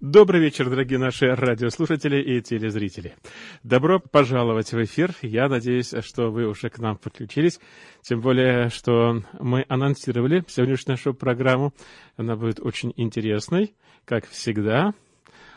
[0.00, 3.16] Добрый вечер, дорогие наши радиослушатели и телезрители.
[3.62, 5.14] Добро пожаловать в эфир.
[5.20, 7.60] Я надеюсь, что вы уже к нам подключились.
[8.00, 11.74] Тем более, что мы анонсировали сегодняшнюю нашу программу.
[12.16, 13.74] Она будет очень интересной,
[14.06, 14.94] как всегда,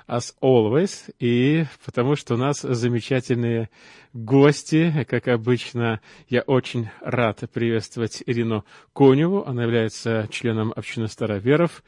[0.10, 1.16] as always.
[1.20, 3.70] И потому что у нас замечательные
[4.12, 5.06] гости.
[5.10, 9.46] Как обычно, я очень рад приветствовать Ирину Коневу.
[9.46, 11.82] Она является членом общины староверов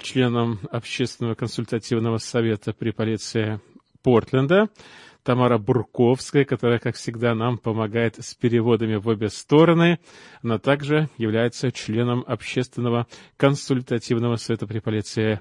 [0.00, 3.60] членом Общественного консультативного совета при полиции
[4.02, 4.68] Портленда,
[5.22, 9.98] Тамара Бурковская, которая, как всегда, нам помогает с переводами в обе стороны.
[10.42, 15.40] Она также является членом Общественного консультативного совета при полиции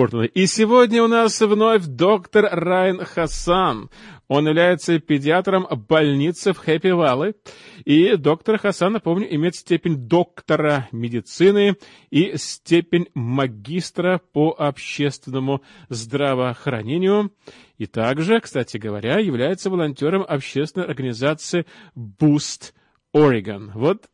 [0.00, 0.28] Портленда.
[0.28, 3.90] И сегодня у нас вновь доктор Райан Хасан.
[4.28, 7.36] Он является педиатром больницы в Хэппи Валлey.
[7.84, 11.76] И доктор Хасан, напомню, имеет степень доктора медицины
[12.08, 17.30] и степень магистра по общественному здравоохранению.
[17.76, 22.72] И также, кстати говоря, является волонтером общественной организации Boost
[23.14, 23.70] Oregon.
[23.74, 24.06] Вот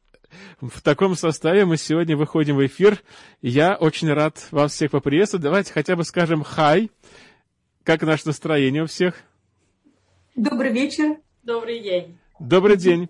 [0.61, 3.03] в таком составе мы сегодня выходим в эфир.
[3.43, 5.45] Я очень рад вас всех поприветствовать.
[5.45, 6.91] Давайте хотя бы скажем «хай».
[7.85, 9.15] Как наше настроение у всех?
[10.35, 11.19] Добрый вечер.
[11.43, 12.19] Добрый день.
[12.41, 13.09] Добрый день.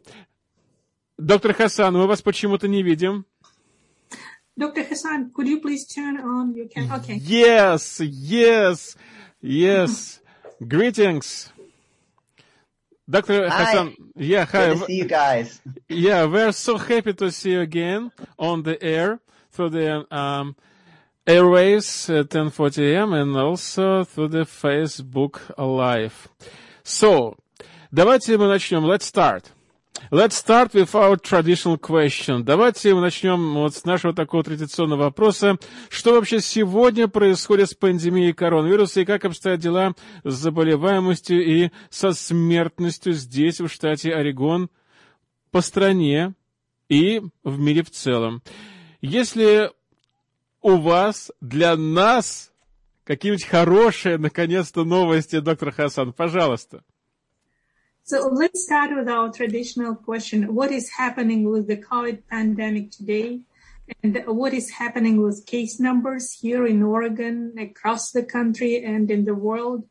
[1.18, 3.24] Доктор Хасан, мы вас почему-то не видим.
[4.58, 4.88] Dr.
[4.88, 6.98] Hassan, could you please turn on your camera?
[6.98, 7.16] Okay.
[7.16, 8.96] Yes, yes,
[9.42, 10.20] yes.
[10.60, 11.52] Greetings.
[13.09, 13.49] Dr.
[13.49, 13.65] Hi.
[13.65, 14.69] Hassan, yeah, hi.
[14.69, 15.61] Good to see you guys.
[15.89, 19.19] Yeah, we're so happy to see you again on the air
[19.51, 20.55] through the um,
[21.27, 23.13] airwaves at 10:40 a.m.
[23.13, 26.29] and also through the Facebook Live.
[26.83, 27.35] So,
[27.91, 28.85] давайте мы начнем.
[28.85, 29.51] Let's start.
[30.10, 32.44] Let's start with our traditional question.
[32.44, 35.58] Давайте мы начнем вот с нашего такого традиционного вопроса.
[35.88, 42.12] Что вообще сегодня происходит с пандемией коронавируса и как обстоят дела с заболеваемостью и со
[42.12, 44.70] смертностью здесь, в штате Орегон,
[45.50, 46.34] по стране
[46.88, 48.42] и в мире в целом?
[49.00, 49.70] Если
[50.62, 52.52] у вас для нас
[53.04, 56.84] какие-нибудь хорошие, наконец-то, новости, доктор Хасан, пожалуйста.
[58.08, 60.54] So let's start with our traditional question.
[60.54, 63.40] What is happening with the COVID pandemic today?
[64.00, 69.24] And what is happening with case numbers here in Oregon, across the country, and in
[69.24, 69.88] the world?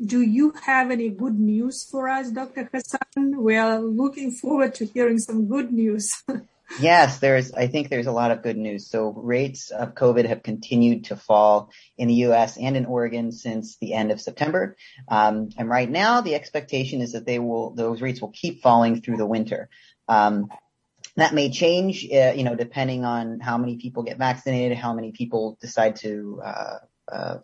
[0.00, 2.70] Do you have any good news for us, Dr.
[2.72, 3.42] Hassan?
[3.42, 6.22] We are looking forward to hearing some good news.
[6.80, 8.88] Yes, there's, I think there's a lot of good news.
[8.88, 12.58] So rates of COVID have continued to fall in the U.S.
[12.58, 14.76] and in Oregon since the end of September.
[15.08, 19.00] Um, and right now the expectation is that they will, those rates will keep falling
[19.00, 19.70] through the winter.
[20.08, 20.48] Um,
[21.16, 25.10] that may change, uh, you know, depending on how many people get vaccinated, how many
[25.10, 26.78] people decide to, uh,
[27.10, 27.38] uh,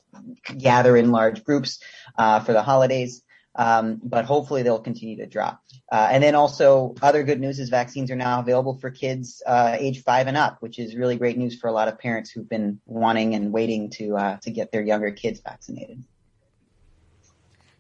[0.58, 1.80] gather in large groups,
[2.18, 3.22] uh, for the holidays.
[3.56, 5.62] Um, but hopefully they'll continue to drop.
[5.90, 9.76] Uh, and then also other good news is vaccines are now available for kids, uh,
[9.78, 12.48] age five and up, which is really great news for a lot of parents who've
[12.48, 16.02] been wanting and waiting to, uh, to get their younger kids vaccinated.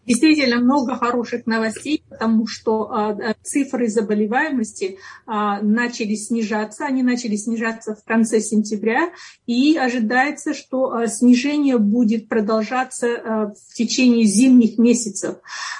[0.06, 5.30] Действительно много хороших новостей, потому что э, цифры заболеваемости э,
[5.62, 9.10] начали снижаться, они начали снижаться в конце сентября,
[9.46, 15.36] и ожидается, что снижение будет продолжаться в течение зимних месяцев.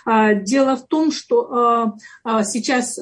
[0.07, 1.95] Дело в том, что
[2.45, 2.99] сейчас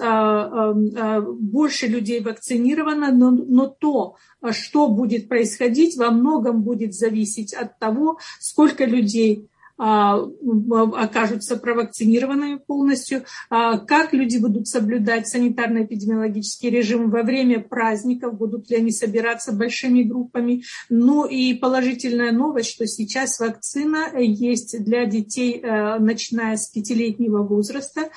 [1.40, 4.16] больше людей вакцинировано, но, но то,
[4.50, 9.48] что будет происходить, во многом будет зависеть от того, сколько людей
[9.82, 18.92] окажутся провакцинированными полностью, как люди будут соблюдать санитарно-эпидемиологический режим во время праздников, будут ли они
[18.92, 20.62] собираться большими группами.
[20.88, 28.10] Ну и положительная новость, что сейчас вакцина есть для детей, начиная с пятилетнего возраста,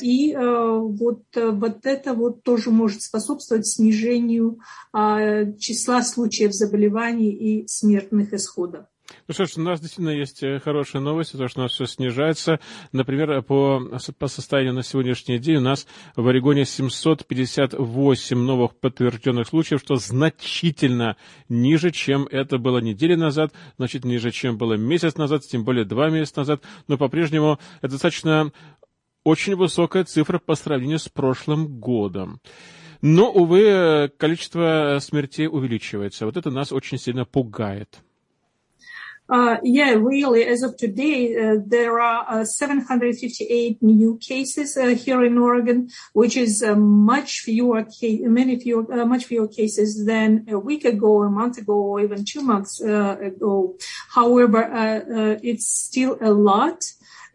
[0.00, 4.60] и вот, вот это вот тоже может способствовать снижению
[5.58, 8.86] числа случаев заболеваний и смертных исходов.
[9.28, 11.86] Ну что ж, у нас действительно есть э, хорошие новости, то, что у нас все
[11.86, 12.58] снижается.
[12.92, 13.82] Например, по,
[14.18, 15.86] по состоянию на сегодняшний день у нас
[16.16, 21.16] в Орегоне 758 новых подтвержденных случаев, что значительно
[21.48, 26.08] ниже, чем это было неделю назад, значительно ниже, чем было месяц назад, тем более два
[26.08, 28.52] месяца назад, но по-прежнему это достаточно
[29.22, 32.40] очень высокая цифра по сравнению с прошлым годом.
[33.02, 36.24] Но, увы, количество смертей увеличивается.
[36.24, 38.02] Вот это нас очень сильно пугает.
[39.29, 45.23] Uh, yeah, really, as of today, uh, there are uh, 758 new cases uh, here
[45.23, 50.45] in Oregon, which is uh, much fewer, ca- many fewer, uh, much fewer cases than
[50.49, 53.77] a week ago, a month ago, or even two months ago.
[54.15, 54.67] However,
[55.43, 56.83] it's still a lot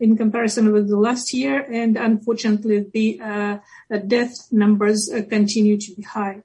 [0.01, 3.61] in comparison with the last year, and unfortunately, the
[4.09, 6.43] death numbers continue to be high.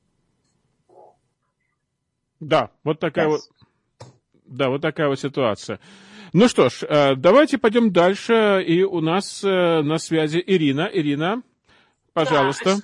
[2.41, 3.31] Да, вот такая yes.
[3.31, 3.41] вот
[4.44, 5.80] Да, вот такая вот ситуация.
[6.32, 8.62] Ну что ж, э, давайте пойдем дальше.
[8.66, 10.90] И у нас э, на связи Ирина.
[10.92, 11.42] Ирина,
[12.12, 12.76] пожалуйста.
[12.76, 12.82] Да.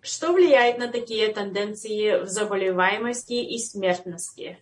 [0.00, 4.58] Что влияет на такие тенденции в заболеваемости и смертности?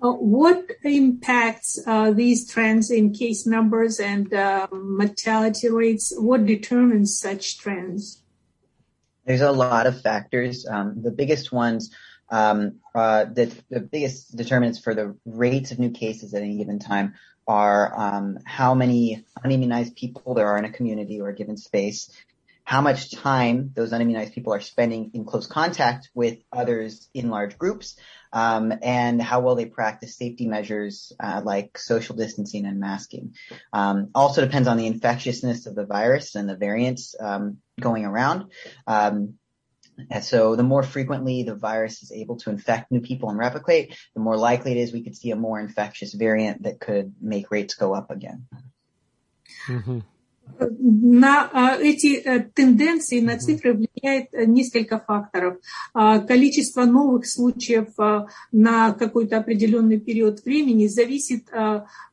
[0.00, 6.10] What impacts uh, these trends in case numbers and uh, mortality rates?
[6.16, 8.22] What determines such trends?
[9.26, 10.66] There's a lot of factors.
[10.66, 11.90] Um, the biggest ones
[12.30, 16.78] um, uh, the, the biggest determinants for the rates of new cases at any given
[16.78, 17.14] time
[17.46, 22.10] are um, how many unimmunized people there are in a community or a given space,
[22.62, 27.58] how much time those unimmunized people are spending in close contact with others in large
[27.58, 27.96] groups,
[28.32, 33.34] um, and how well they practice safety measures uh, like social distancing and masking.
[33.72, 38.52] Um, also depends on the infectiousness of the virus and the variants um, going around.
[38.86, 39.39] Um,
[40.09, 43.95] and so the more frequently the virus is able to infect new people and replicate,
[44.13, 47.51] the more likely it is we could see a more infectious variant that could make
[47.51, 48.47] rates go up again.
[49.67, 49.99] Mm-hmm.
[50.59, 52.21] На эти
[52.53, 55.57] тенденции, на цифры влияет несколько факторов.
[55.91, 57.87] Количество новых случаев
[58.51, 61.49] на какой-то определенный период времени зависит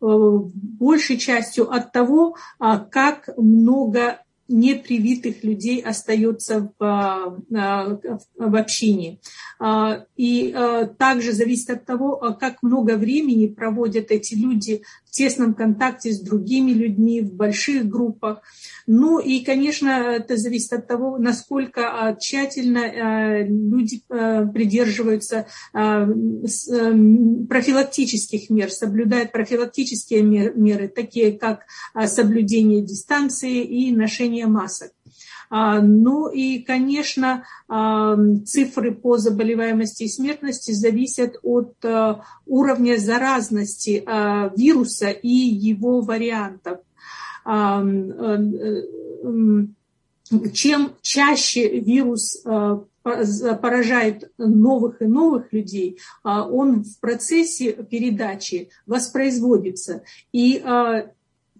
[0.00, 7.99] большей частью от того, как много непривитых людей остается в, а,
[8.37, 9.19] в общине.
[9.59, 14.83] А, и а, также зависит от того, как много времени проводят эти люди
[15.17, 18.41] тесном контакте с другими людьми, в больших группах.
[18.85, 25.47] Ну и, конечно, это зависит от того, насколько тщательно люди придерживаются
[27.49, 31.65] профилактических мер, соблюдают профилактические меры, такие как
[32.05, 34.91] соблюдение дистанции и ношение масок.
[35.49, 37.43] Ну и, конечно,
[38.45, 41.73] цифры по заболеваемости и смертности зависят от
[42.45, 44.03] уровня заразности
[44.57, 46.79] вируса и его вариантов.
[50.53, 52.43] Чем чаще вирус
[53.03, 60.03] поражает новых и новых людей, он в процессе передачи воспроизводится.
[60.33, 60.61] И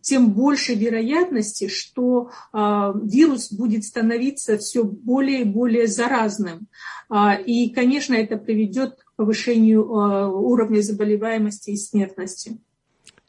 [0.02, 2.58] тем больше вероятности, что э,
[3.04, 6.68] вирус будет становиться все более и более заразным.
[7.10, 12.58] Э, и, конечно, это приведет к повышению э, уровня заболеваемости и смертности.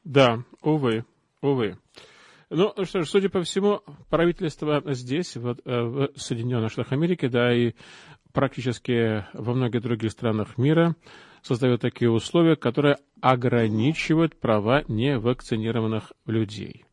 [0.04, 1.04] Да, увы,
[1.42, 1.76] увы.
[2.50, 7.74] Ну что ж, судя по всему, правительство здесь, вот, в Соединенных Штатах Америки, да, и
[8.32, 10.96] практически во многих других странах мира,
[11.48, 16.84] создает такие условия, которые ограничивают права невакцинированных людей.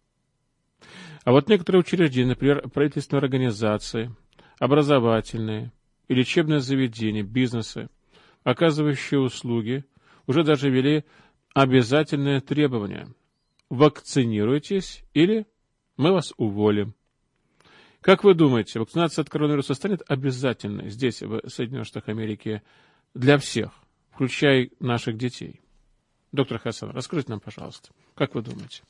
[1.23, 4.15] А вот некоторые учреждения, например, правительственные организации,
[4.59, 5.71] образовательные
[6.07, 7.89] и лечебные заведения, бизнесы,
[8.43, 9.83] оказывающие услуги,
[10.27, 11.03] уже даже ввели
[11.53, 13.07] обязательное требование–
[13.69, 15.45] вакцинируйтесь или
[15.97, 16.93] мы вас уволим.
[18.01, 22.61] Как вы думаете, вакцинация от коронавируса станет обязательной здесь, в Соединенных Штатах Америки,
[23.15, 23.71] для всех?
[24.14, 25.60] включая наших детей.
[26.32, 28.82] Доктор Хасан, расскажите нам, пожалуйста, как вы думаете?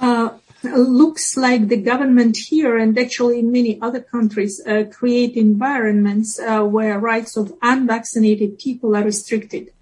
[0.00, 0.30] Uh,
[0.64, 6.62] looks like the government here and actually in many other countries uh, create environments uh,
[6.62, 9.72] where rights of unvaccinated people are restricted.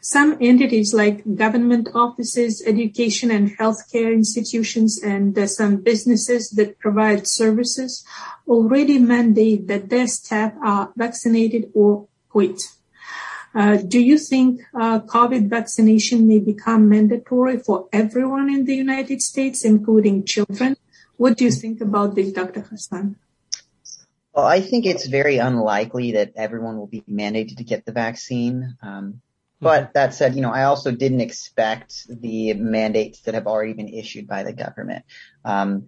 [0.00, 7.26] Some entities like government offices, education and healthcare institutions, and uh, some businesses that provide
[7.26, 8.04] services
[8.46, 12.60] already mandate that their staff are vaccinated or quit.
[13.53, 19.21] Uh, do you think uh, COVID vaccination may become mandatory for everyone in the United
[19.21, 20.77] States, including children?
[21.17, 22.61] What do you think about this, Dr.
[22.61, 23.15] Hassan?
[24.33, 28.77] Well, I think it's very unlikely that everyone will be mandated to get the vaccine.
[28.81, 29.21] Um,
[29.59, 29.91] but mm-hmm.
[29.95, 34.27] that said, you know, I also didn't expect the mandates that have already been issued
[34.27, 35.03] by the government.
[35.43, 35.87] Um,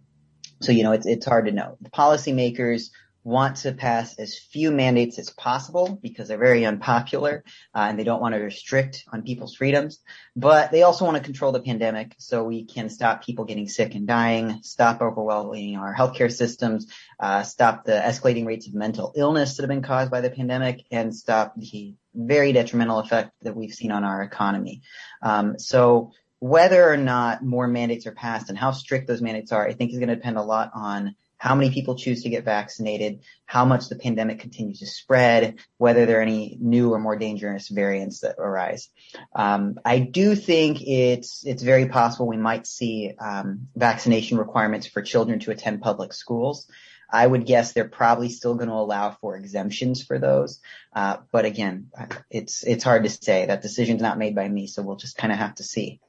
[0.62, 1.78] so, you know, it's, it's hard to know.
[1.82, 2.90] The policymakers
[3.24, 7.44] want to pass as few mandates as possible because they're very unpopular
[7.76, 10.00] uh, and they don't want to restrict on people's freedoms.
[10.36, 13.94] But they also want to control the pandemic so we can stop people getting sick
[13.94, 16.88] and dying, stop overwhelming our healthcare systems,
[17.20, 20.84] uh, stop the escalating rates of mental illness that have been caused by the pandemic,
[20.92, 24.82] and stop the very detrimental effect that we've seen on our economy.
[25.22, 29.66] Um, so whether or not more mandates are passed and how strict those mandates are,
[29.66, 32.46] I think is going to depend a lot on how many people choose to get
[32.46, 37.16] vaccinated, how much the pandemic continues to spread, whether there are any new or more
[37.16, 38.90] dangerous variants that arise.
[39.36, 45.02] Um, I do think it's it's very possible we might see um, vaccination requirements for
[45.02, 46.70] children to attend public schools.
[47.12, 50.60] I would guess they're probably still going to allow for exemptions for those.
[50.96, 51.88] Uh, but again,
[52.30, 53.48] it's it's hard to say.
[53.48, 56.02] That decision's not made by me, so we'll just kind of have to see.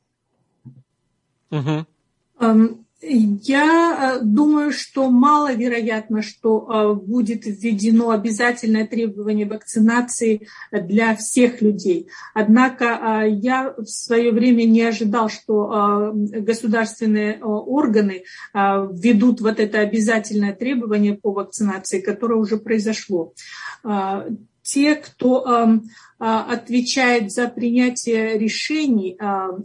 [1.50, 2.44] Mm-hmm.
[2.44, 12.08] Um, Я думаю, что маловероятно, что будет введено обязательное требование вакцинации для всех людей.
[12.32, 18.22] Однако я в свое время не ожидал, что государственные органы
[18.54, 23.32] введут вот это обязательное требование по вакцинации, которое уже произошло.
[24.62, 25.80] Те, кто
[26.24, 29.18] отвечает за принятие решений,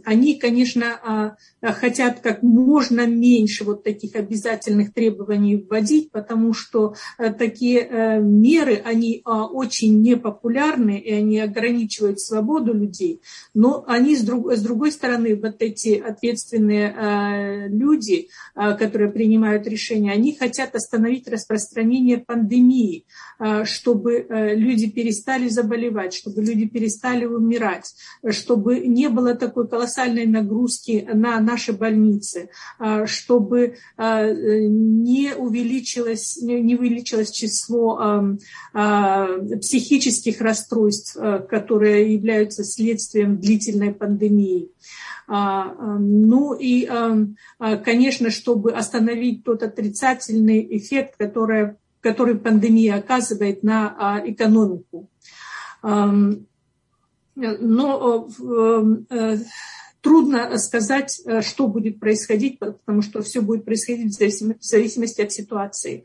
[0.04, 6.94] они, конечно, хотят как можно меньше вот таких обязательных требований вводить, потому что
[7.38, 13.20] такие меры, они очень непопулярны, и они ограничивают свободу людей.
[13.54, 20.34] Но они, с, друг, с другой стороны, вот эти ответственные люди, которые принимают решения, они
[20.34, 23.04] хотят остановить распространение пандемии,
[23.62, 27.94] чтобы люди перестали заболевать, чтобы люди перестали умирать,
[28.30, 32.48] чтобы не было такой колоссальной нагрузки на наши больницы,
[33.04, 38.36] чтобы не увеличилось, не увеличилось число
[39.60, 41.16] психических расстройств,
[41.48, 44.70] которые являются следствием длительной пандемии.
[45.28, 46.88] Ну и,
[47.84, 55.10] конечно, чтобы остановить тот отрицательный эффект, который, который пандемия оказывает на экономику.
[55.82, 56.38] Но
[60.00, 64.18] трудно сказать, что будет происходить, потому что все будет происходить в
[64.60, 66.04] зависимости от ситуации.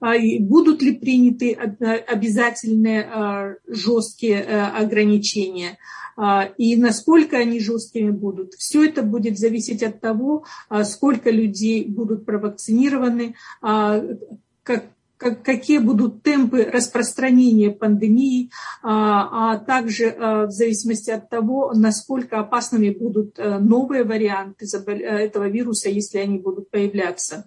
[0.00, 5.76] Будут ли приняты обязательные жесткие ограничения?
[6.58, 8.54] и насколько они жесткими будут.
[8.54, 10.44] Все это будет зависеть от того,
[10.84, 14.84] сколько людей будут провакцинированы, как,
[15.20, 18.50] как, какие будут темпы распространения пандемии,
[18.82, 25.46] а, а также а, в зависимости от того, насколько опасными будут а, новые варианты этого
[25.48, 27.46] вируса, если они будут появляться.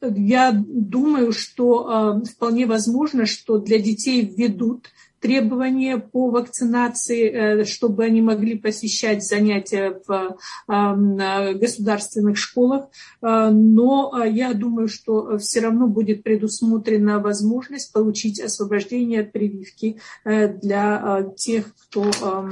[0.00, 4.90] Я думаю, что вполне возможно, что для детей введут
[5.20, 10.36] требования по вакцинации, э, чтобы они могли посещать занятия в
[10.68, 12.86] э, государственных школах.
[13.20, 21.26] Э, но я думаю, что все равно будет предусмотрена возможность получить освобождение от прививки для
[21.36, 22.48] тех, кто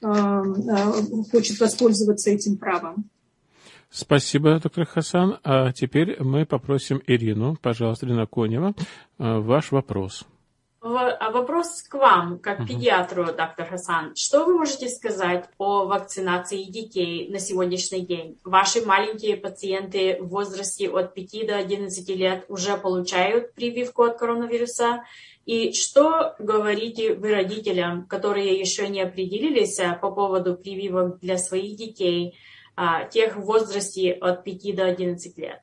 [0.00, 3.04] хочет воспользоваться этим правом.
[3.90, 5.38] Спасибо, доктор Хасан.
[5.42, 8.74] А теперь мы попросим Ирину, пожалуйста, Ирина Конева,
[9.18, 10.26] ваш вопрос.
[10.82, 14.16] А вопрос к вам, как педиатру, доктор Хасан.
[14.16, 18.38] Что вы можете сказать о вакцинации детей на сегодняшний день?
[18.44, 25.04] Ваши маленькие пациенты в возрасте от 5 до 11 лет уже получают прививку от коронавируса?
[25.44, 31.76] И что говорите вы родителям, которые еще не определились а, по поводу прививок для своих
[31.76, 32.38] детей,
[32.74, 35.60] а, тех в возрасте от 5 до 11 лет?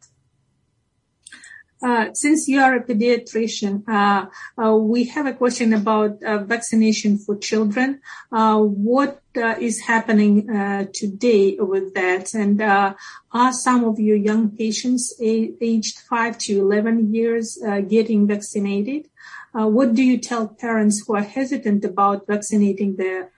[1.82, 4.26] Uh, since you are a pediatrician, uh,
[4.62, 8.02] uh, we have a question about uh, vaccination for children.
[8.32, 9.22] Uh, what
[9.60, 10.48] is happening
[10.92, 12.34] today with that?
[12.34, 19.08] And are some of your young patients a- aged 5 to 11 years getting vaccinated?
[19.54, 23.32] what do you tell parents who are hesitant about vaccinating their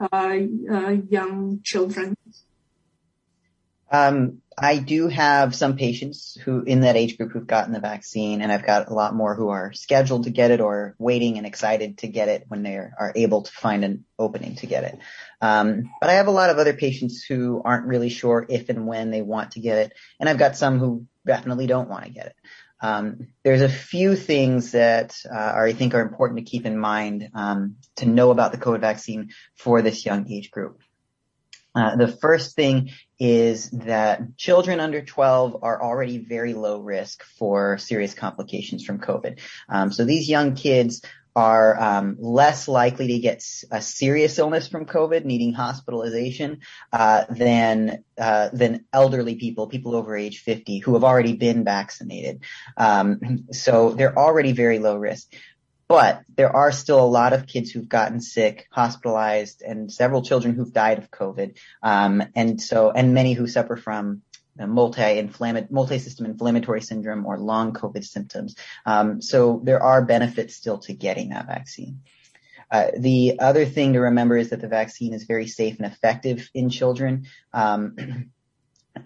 [1.09, 2.15] young children?
[3.91, 8.41] Um, I do have some patients who in that age group who've gotten the vaccine
[8.41, 11.47] and I've got a lot more who are scheduled to get it or waiting and
[11.47, 14.99] excited to get it when they are able to find an opening to get it.
[15.41, 18.85] Um, but I have a lot of other patients who aren't really sure if and
[18.85, 19.93] when they want to get it.
[20.19, 22.35] And I've got some who definitely don't want to get it.
[22.81, 26.77] Um, there's a few things that uh, are, I think are important to keep in
[26.77, 30.81] mind um, to know about the COVID vaccine for this young age group.
[31.75, 37.77] Uh, the first thing is that children under 12 are already very low risk for
[37.77, 39.39] serious complications from COVID.
[39.67, 41.01] Um, so these young kids
[41.35, 46.59] are um, less likely to get a serious illness from COVID, needing hospitalization,
[46.91, 52.43] uh, than uh, than elderly people, people over age 50, who have already been vaccinated.
[52.75, 55.33] Um, so they're already very low risk
[55.89, 60.53] but there are still a lot of kids who've gotten sick, hospitalized, and several children
[60.53, 61.57] who've died of COVID.
[61.81, 64.21] Um, and so, and many who suffer from
[64.55, 68.55] multi-inflammatory, multi-system inflammatory syndrome or long COVID symptoms.
[68.85, 72.01] Um, so there are benefits still to getting that vaccine.
[72.69, 76.51] Uh, the other thing to remember is that the vaccine is very safe and effective
[76.53, 77.25] in children.
[77.51, 78.31] Um,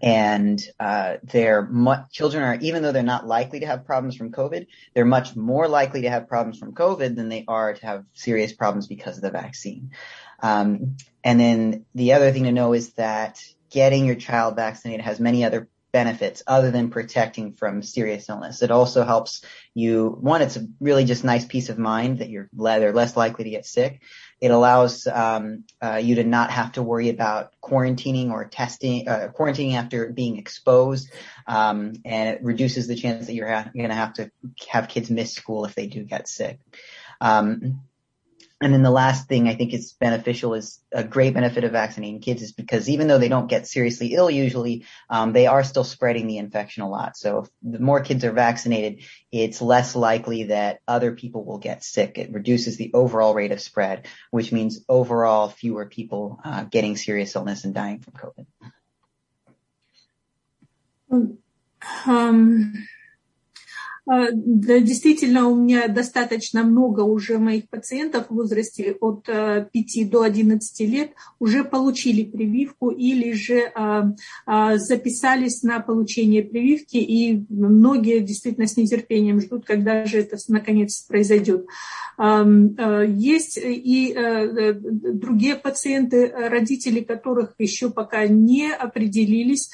[0.01, 1.69] and uh, they're
[2.11, 5.67] children are even though they're not likely to have problems from COVID, they're much more
[5.67, 9.23] likely to have problems from COVID than they are to have serious problems because of
[9.23, 9.91] the vaccine.
[10.41, 15.19] Um, and then the other thing to know is that getting your child vaccinated has
[15.19, 18.61] many other benefits other than protecting from serious illness.
[18.61, 22.49] It also helps you, one, it's a really just nice peace of mind that you're
[22.51, 24.01] they're less likely to get sick.
[24.43, 29.29] It allows um, uh, you to not have to worry about quarantining or testing, uh,
[29.33, 31.09] quarantining after being exposed,
[31.47, 34.29] um, and it reduces the chance that you're ha- going to have to
[34.67, 36.59] have kids miss school if they do get sick.
[37.21, 37.83] Um,
[38.63, 42.21] and then the last thing I think is beneficial is a great benefit of vaccinating
[42.21, 45.83] kids is because even though they don't get seriously ill usually, um, they are still
[45.83, 47.17] spreading the infection a lot.
[47.17, 49.03] So the more kids are vaccinated,
[49.33, 52.17] it's less likely that other people will get sick.
[52.17, 57.35] It reduces the overall rate of spread, which means overall fewer people uh, getting serious
[57.35, 58.45] illness and dying from COVID.
[62.05, 62.87] Um,
[64.05, 70.79] действительно, у меня достаточно много уже моих пациентов в возрасте от 5 э, до 11
[70.81, 74.13] лет уже получили прививку или же а,
[74.45, 80.99] а, записались на получение прививки, и многие действительно с нетерпением ждут, когда же это наконец
[81.03, 81.65] произойдет.
[82.19, 89.71] Есть и э, другие пациенты, родители которых еще пока не определились,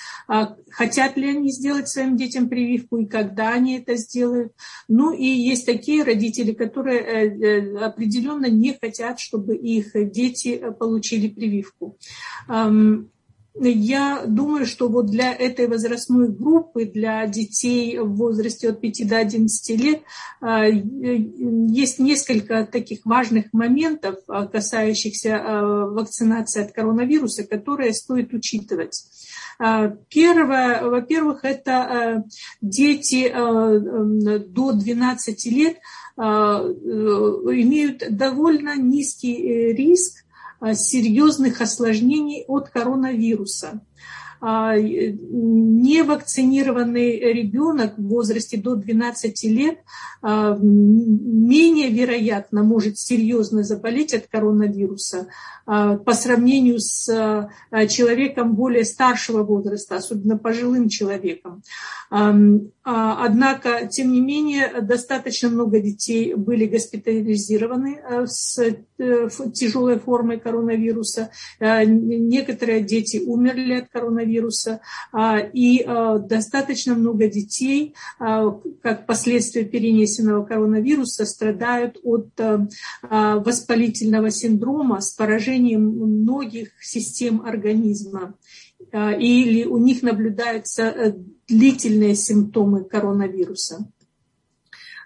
[0.69, 4.53] хотят ли они сделать своим детям прививку и когда они это сделают делают.
[4.87, 10.71] Ну и есть такие родители, которые э, э, определенно не хотят, чтобы их дети э,
[10.71, 11.97] получили прививку.
[13.61, 19.17] Я думаю, что вот для этой возрастной группы, для детей в возрасте от 5 до
[19.17, 20.01] 11 лет,
[21.73, 25.39] есть несколько таких важных моментов, касающихся
[25.91, 29.03] вакцинации от коронавируса, которые стоит учитывать.
[29.59, 32.23] Первое, во-первых, это э,
[32.61, 35.79] дети э, до 12 лет
[36.15, 40.23] э, имеют довольно низкий риск
[40.61, 43.81] серьезных осложнений от коронавируса.
[44.41, 49.79] А, невакцинированный ребенок в возрасте до 12 лет
[50.21, 55.27] а, менее вероятно может серьезно заболеть от коронавируса
[55.65, 57.49] а, по сравнению с
[57.89, 61.61] человеком более старшего возраста, особенно пожилым человеком.
[62.91, 71.29] Однако, тем не менее, достаточно много детей были госпитализированы с э, тяжелой формой коронавируса.
[71.59, 80.45] Некоторые дети умерли от коронавируса а, и а, достаточно много детей, а, как последствия перенесенного
[80.45, 82.29] коронавируса, страдают от
[83.01, 88.35] воспалительного синдрома с поражением многих систем организма
[88.91, 91.13] или у них наблюдаются э,
[91.47, 93.87] длительные симптомы коронавируса.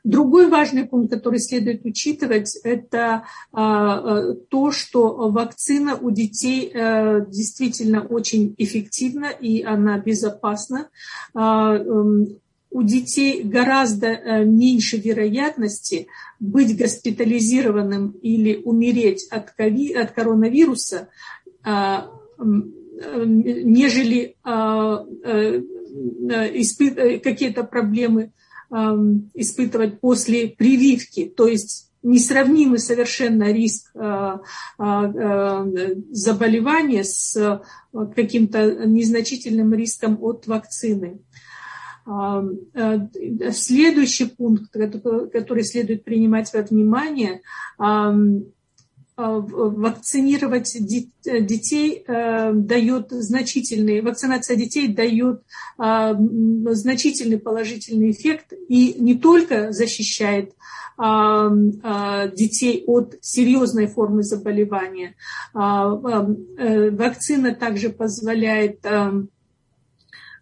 [0.03, 7.25] Другой важный пункт, который следует учитывать, это а, а, то, что вакцина у детей э,
[7.29, 10.89] действительно очень эффективна и она безопасна
[11.33, 12.37] а, эм,
[12.69, 16.07] у детей гораздо э, меньше вероятности
[16.37, 19.51] быть госпитализированным или умереть от
[20.11, 21.07] коронавируса,
[23.15, 25.61] нежели э,
[27.19, 28.31] какие-то проблемы
[29.35, 34.41] испытывать после прививки, то есть несравнимый совершенно риск а,
[34.77, 35.67] а, а,
[36.11, 37.61] заболевания с
[38.15, 41.19] каким-то незначительным риском от вакцины.
[43.53, 47.41] Следующий пункт, который следует принимать во внимание,
[49.15, 50.75] вакцинировать
[51.23, 55.43] детей э, дает значительный, вакцинация детей дает
[55.77, 56.13] э,
[56.71, 60.53] значительный положительный эффект и не только защищает
[60.97, 65.15] э, детей от серьезной формы заболевания.
[65.53, 68.81] Вакцина также позволяет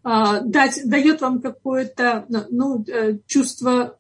[0.04, 2.86] дать, дает вам какое-то ну,
[3.28, 3.98] чувство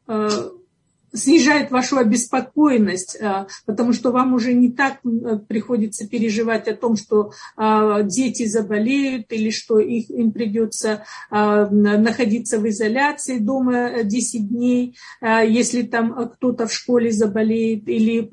[1.14, 6.96] снижает вашу обеспокоенность, э, потому что вам уже не так э, приходится переживать о том,
[6.96, 14.96] что э, дети заболеют или что их, им придется находиться в изоляции дома 10 дней,
[15.22, 18.30] если там кто-то в школе заболеет, или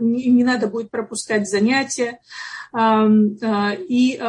[0.00, 2.18] не надо будет пропускать занятия.
[3.88, 4.20] И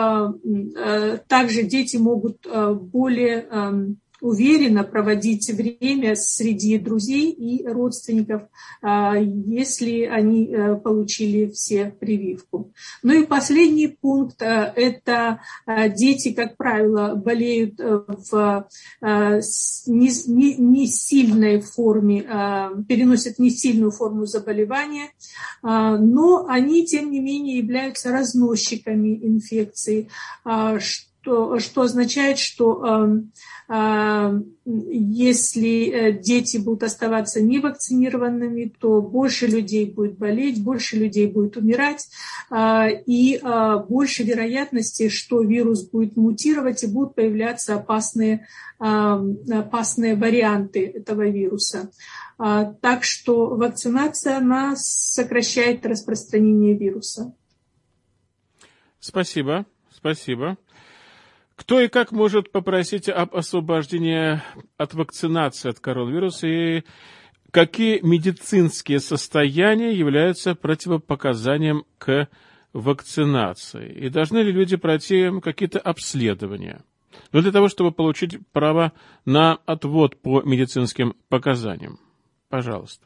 [1.27, 2.47] также дети могут
[2.91, 8.43] более уверенно проводить время среди друзей и родственников,
[8.81, 12.71] а, если они э, получили все прививку.
[13.03, 18.67] Ну и последний пункт э,– это э, дети, как правило, болеют в
[19.01, 22.21] не сильной форме,
[22.87, 25.09] переносят не сильную форму заболевания,
[25.61, 30.09] но они, тем не менее, являются разносчиками инфекции,
[30.79, 31.07] что,
[31.59, 32.83] что означает, что
[33.69, 34.33] а,
[34.65, 42.07] если э, дети будут оставаться невакцинированными, то больше людей будет болеть, больше людей будет умирать,
[42.49, 48.47] а, и а, больше вероятности, что вирус будет мутировать и будут появляться опасные,
[48.79, 51.89] опасные варианты этого вируса.
[52.37, 57.33] Так что вакцинация она сокращает распространение вируса.
[58.99, 60.57] Спасибо, спасибо.
[61.57, 64.39] Кто и как может попросить об освобождении
[64.77, 66.83] от вакцинации от коронавируса и
[67.51, 72.29] какие медицинские состояния являются противопоказанием к
[72.73, 73.91] вакцинации?
[73.91, 76.83] И должны ли люди пройти какие-то обследования?
[77.31, 78.93] Но ну, для того, чтобы получить право
[79.25, 81.99] на отвод по медицинским показаниям.
[82.49, 83.03] Пожалуйста.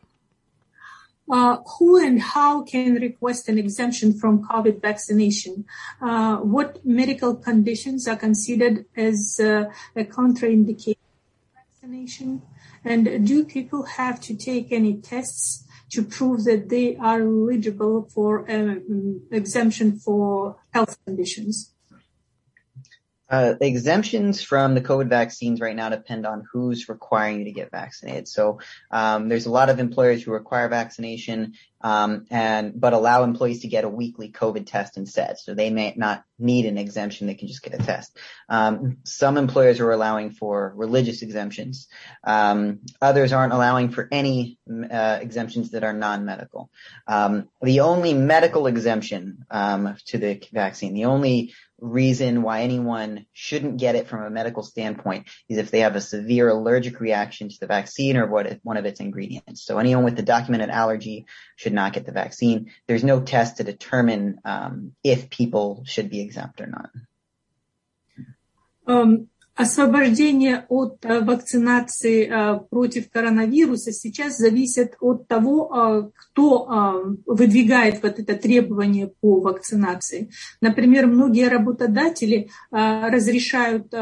[1.31, 5.63] Uh, who and how can request an exemption from COVID vaccination?
[6.01, 9.63] Uh, what medical conditions are considered as uh,
[9.95, 10.97] a contraindication
[11.55, 12.41] vaccination?
[12.83, 18.49] And do people have to take any tests to prove that they are eligible for
[18.51, 21.70] um, exemption for health conditions?
[23.31, 27.71] Uh, exemptions from the COVID vaccines right now depend on who's requiring you to get
[27.71, 28.27] vaccinated.
[28.27, 28.59] So
[28.91, 33.67] um, there's a lot of employers who require vaccination, um, and but allow employees to
[33.67, 35.37] get a weekly COVID test instead.
[35.39, 38.17] So they may not need an exemption; they can just get a test.
[38.49, 41.87] Um, some employers are allowing for religious exemptions.
[42.23, 46.69] Um, others aren't allowing for any uh, exemptions that are non-medical.
[47.07, 53.77] Um, the only medical exemption um, to the vaccine, the only reason why anyone shouldn't
[53.77, 57.59] get it from a medical standpoint is if they have a severe allergic reaction to
[57.59, 59.63] the vaccine or what one of its ingredients.
[59.63, 62.71] So anyone with a documented allergy should not get the vaccine.
[62.87, 66.89] There's no test to determine um, if people should be exempt or not.
[68.87, 78.01] Um, освобождение от э, вакцинации э, против коронавируса сейчас зависит от того, э, кто выдвигает
[78.01, 80.31] вот это требование по вакцинации.
[80.61, 83.93] Например, многие работодатели разрешают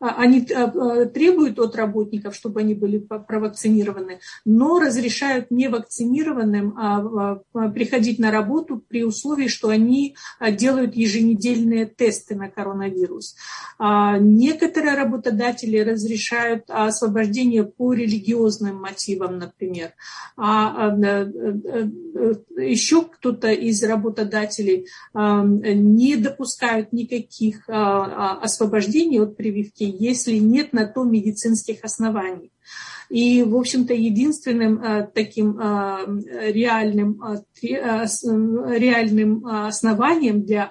[0.00, 7.42] они а, а, требуют от работников, чтобы они были провакцинированы, но разрешают невакцинированным
[7.74, 10.16] приходить на работу при условии, что они
[10.52, 13.36] делают еженедельные тесты на коронавирус.
[13.80, 19.92] Некоторые работодатели разрешают освобождение по религиозным мотивам, например.
[20.36, 20.90] А
[22.56, 31.84] еще кто-то из работодателей не допускают никаких освобождений от прививки если нет на то медицинских
[31.84, 32.52] оснований.
[33.08, 36.04] И, в общем-то, единственным э, таким э,
[36.52, 40.70] реальным, э, реальным основанием для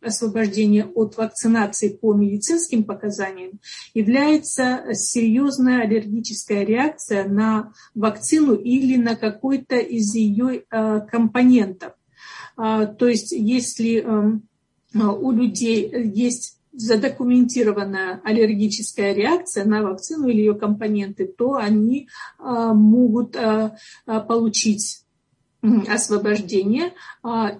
[0.00, 3.58] освобождения от вакцинации по медицинским показаниям
[3.94, 10.64] является серьезная аллергическая реакция на вакцину или на какой-то из ее
[11.10, 11.94] компонентов.
[12.56, 14.46] То есть, если эм,
[14.94, 22.08] у людей есть задокументированная аллергическая реакция на вакцину или ее компоненты, то они
[22.38, 25.04] а, могут а, а, получить
[25.86, 26.92] освобождение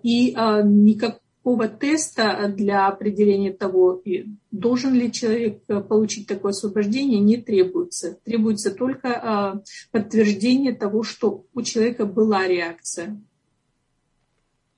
[0.03, 4.03] и никакого теста для определения того,
[4.51, 8.18] должен ли человек получить такое освобождение, не требуется.
[8.25, 13.22] Требуется только подтверждение того, что у человека была реакция.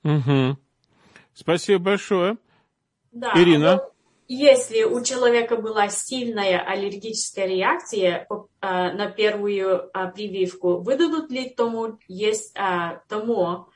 [0.03, 0.59] Угу.
[1.33, 2.37] Спасибо большое.
[3.11, 3.81] Да, Ирина.
[4.27, 11.99] Если у человека была сильная аллергическая реакция э, на первую э, прививку, выдадут ли тому,
[12.07, 13.67] есть, э, тому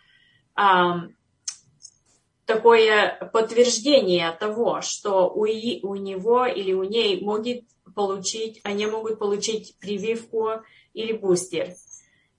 [2.45, 7.63] такое подтверждение того, что у, у него или у ней могут
[7.95, 10.49] получить, они могут получить прививку
[10.93, 11.75] или бустер.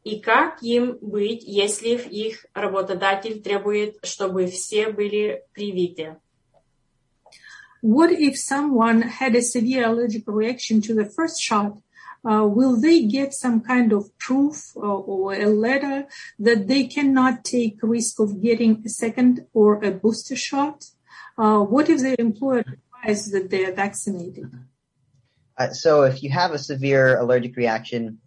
[0.03, 6.17] И как им быть, если их работодатель требует, чтобы все были привиты?
[7.83, 11.79] What if someone had a severe allergic reaction to the first shot?
[12.23, 16.07] Uh, will they get some kind of proof uh, or a letter
[16.39, 20.85] that they cannot take risk of getting a second or a booster shot?
[21.39, 24.51] Uh, what if their employer requires that they are vaccinated?
[25.57, 28.19] Uh, so if you have a severe allergic reaction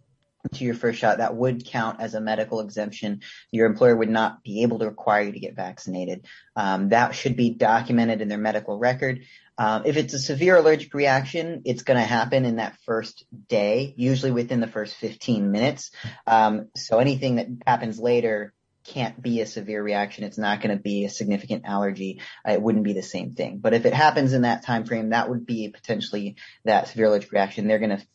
[0.52, 3.22] to your first shot, that would count as a medical exemption.
[3.50, 6.26] Your employer would not be able to require you to get vaccinated.
[6.54, 9.22] Um, that should be documented in their medical record.
[9.56, 13.94] Um, if it's a severe allergic reaction, it's going to happen in that first day,
[13.96, 15.90] usually within the first 15 minutes.
[16.26, 18.52] Um, so anything that happens later
[18.84, 20.24] can't be a severe reaction.
[20.24, 22.20] It's not going to be a significant allergy.
[22.46, 23.58] Uh, it wouldn't be the same thing.
[23.58, 27.32] But if it happens in that time frame, that would be potentially that severe allergic
[27.32, 27.66] reaction.
[27.66, 28.06] They're going to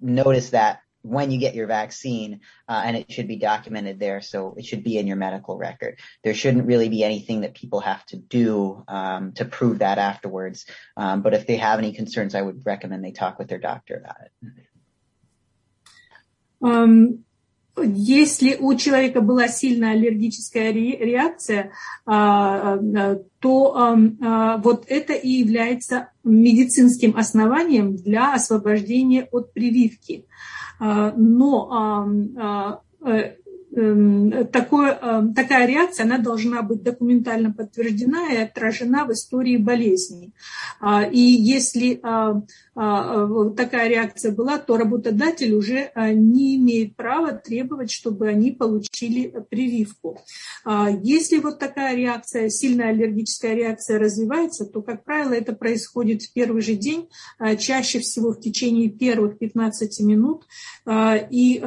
[0.00, 4.21] notice that when you get your vaccine, uh, and it should be documented there.
[4.21, 5.99] So it should be in your medical record.
[6.23, 10.65] There shouldn't really be anything that people have to do um, to prove that afterwards.
[10.95, 13.97] Um, but if they have any concerns, I would recommend they talk with their doctor
[13.97, 14.31] about it.
[16.63, 17.25] Um,
[17.77, 21.71] если у человека была сильная аллергическая реакция,
[22.05, 23.21] то
[24.61, 30.25] вот это и является медицинским основанием для освобождения от прививки.
[30.80, 32.80] Но
[34.52, 34.98] такое,
[35.34, 40.32] такая реакция, она должна быть документально подтверждена и отражена в истории болезни.
[41.12, 42.00] И если
[42.74, 50.18] такая реакция была, то работодатель уже не имеет права требовать, чтобы они получили прививку.
[51.02, 56.62] Если вот такая реакция, сильная аллергическая реакция развивается, то, как правило, это происходит в первый
[56.62, 57.08] же день,
[57.58, 60.46] чаще всего в течение первых 15 минут.
[60.88, 61.62] И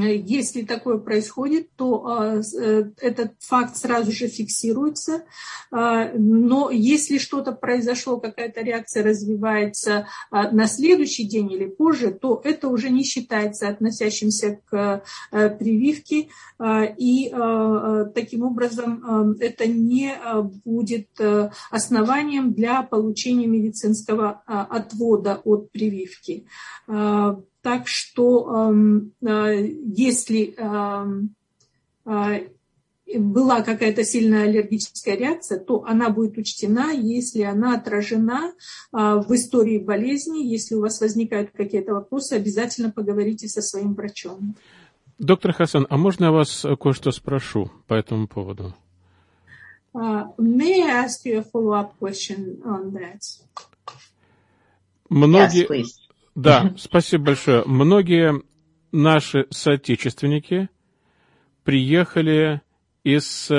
[0.00, 5.24] если такое происходит, то э, этот факт сразу же фиксируется.
[5.70, 12.90] Но если что-то произошло, какая-то реакция развивается на следующий день или позже, то это уже
[12.90, 16.28] не считается относящимся к э, прививке.
[16.96, 17.30] И
[18.14, 20.14] таким образом это не
[20.64, 26.46] будет э, основанием для получения медицинского отвода от прививки.
[27.62, 28.72] Так что
[29.20, 30.54] если
[33.14, 38.52] была какая-то сильная аллергическая реакция, то она будет учтена, если она отражена
[38.90, 40.44] в истории болезни.
[40.44, 44.56] Если у вас возникают какие-то вопросы, обязательно поговорите со своим врачом.
[45.18, 48.74] Доктор Хасан, а можно я вас кое-что спрошу по этому поводу?
[49.94, 53.20] Uh, may I ask you a follow-up question on that?
[55.10, 56.01] Многие, Yes, please.
[56.34, 57.64] Да, спасибо большое.
[57.64, 58.42] Многие
[58.90, 60.68] наши соотечественники
[61.64, 62.62] приехали
[63.04, 63.50] из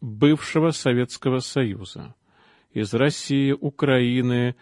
[0.00, 2.14] бывшего Советского Союза,
[2.72, 4.56] из России, Украины,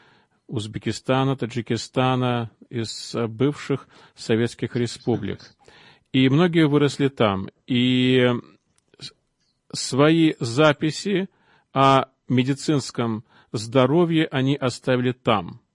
[0.46, 5.40] Узбекистана, Таджикистана, из бывших советских республик.
[6.12, 7.48] И многие выросли там.
[7.66, 8.26] И
[9.72, 11.28] свои записи
[11.72, 15.60] о медицинском здоровье они оставили там–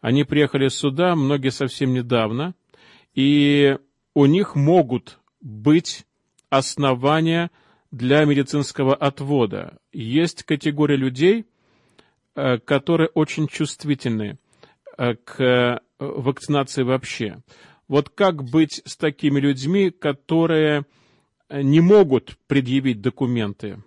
[0.00, 2.54] они приехали сюда, многие совсем недавно,
[3.14, 3.76] и
[4.14, 6.06] у них могут быть
[6.50, 7.50] основания
[7.90, 9.78] для медицинского отвода.
[9.92, 11.46] Есть категория людей,
[12.34, 14.38] э, которые очень чувствительны
[14.98, 17.38] э, к э, вакцинации вообще.
[17.88, 20.84] Вот как быть с такими людьми, которые
[21.48, 23.82] не могут предъявить документы?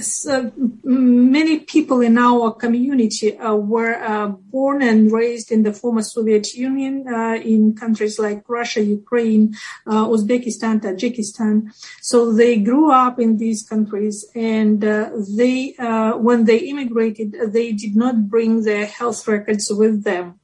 [0.00, 5.72] Uh, so many people in our community uh, were uh, born and raised in the
[5.72, 9.54] former Soviet Union, uh, in countries like Russia, Ukraine,
[9.86, 11.72] uh, Uzbekistan, Tajikistan.
[12.00, 17.72] So they grew up in these countries, and uh, they, uh, when they immigrated, they
[17.72, 20.40] did not bring their health records with them.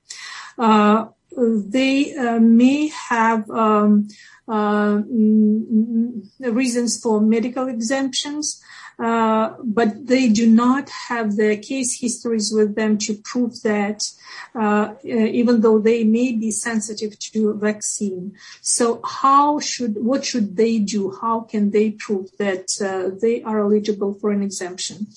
[1.37, 3.49] They may have.
[3.51, 4.09] Um,
[6.39, 8.63] reasons for medical exemptions,
[8.99, 14.09] uh, but they do not have the case histories with them to prove that,
[14.55, 18.35] uh, even though they may be sensitive to vaccine.
[18.63, 21.15] So how should, what should they do?
[21.21, 25.09] How can they prove that uh, they are eligible for an exemption?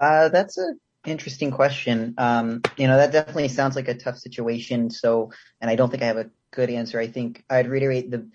[0.00, 0.74] Uh, that's a
[1.10, 2.14] interesting question.
[2.18, 4.90] Um, you know, that definitely sounds like a tough situation.
[4.90, 6.98] So, and I don't think I have a good answer.
[6.98, 8.28] I think I'd reiterate the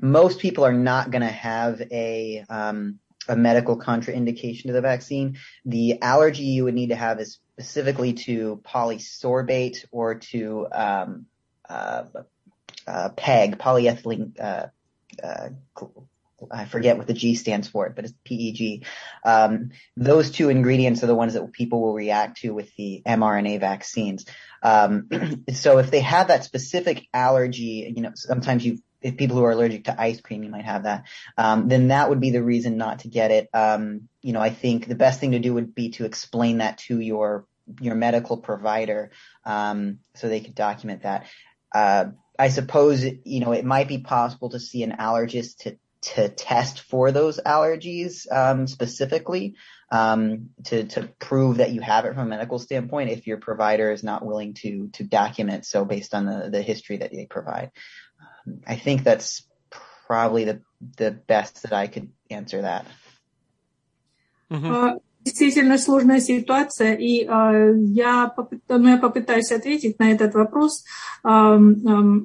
[0.00, 5.38] most people are not going to have a um, a medical contraindication to the vaccine.
[5.64, 11.26] The allergy you would need to have is specifically to polysorbate or to um,
[11.68, 12.04] uh,
[12.86, 14.66] uh, PEG, polyethylene, uh,
[15.22, 15.48] uh,
[16.50, 18.86] I forget what the G stands for but it's PEG.
[19.24, 23.60] Um, those two ingredients are the ones that people will react to with the mRNA
[23.60, 24.26] vaccines.
[24.62, 25.08] Um,
[25.52, 29.50] so if they have that specific allergy, you know, sometimes you if people who are
[29.50, 31.04] allergic to ice cream, you might have that.
[31.36, 33.48] Um, then that would be the reason not to get it.
[33.52, 36.78] Um, you know, I think the best thing to do would be to explain that
[36.78, 37.46] to your
[37.80, 39.10] your medical provider
[39.44, 41.26] um, so they could document that.
[41.74, 42.06] Uh,
[42.38, 46.81] I suppose you know it might be possible to see an allergist to to test
[46.81, 49.55] for those allergies um, specifically
[49.91, 53.91] um, to to prove that you have it from a medical standpoint if your provider
[53.91, 57.71] is not willing to to document so based on the the history that they provide.
[58.45, 59.43] Um, I think that's
[60.05, 60.61] probably the
[60.97, 62.85] the best that I could answer that.
[64.51, 64.97] Mm-hmm.
[65.23, 70.85] Действительно сложная ситуация, и э, я, попыт, ну, я попытаюсь ответить на этот вопрос.
[71.25, 72.19] Э, э,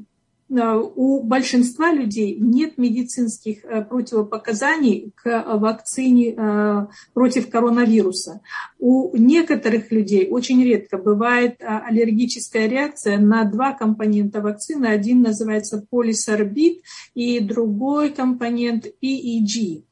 [0.49, 8.41] у большинства людей нет медицинских э, противопоказаний к вакцине э, против коронавируса.
[8.79, 14.85] У некоторых людей очень редко бывает аллергическая реакция на два компонента вакцины.
[14.85, 16.81] Один называется полисорбит
[17.13, 19.83] и другой компонент EEG.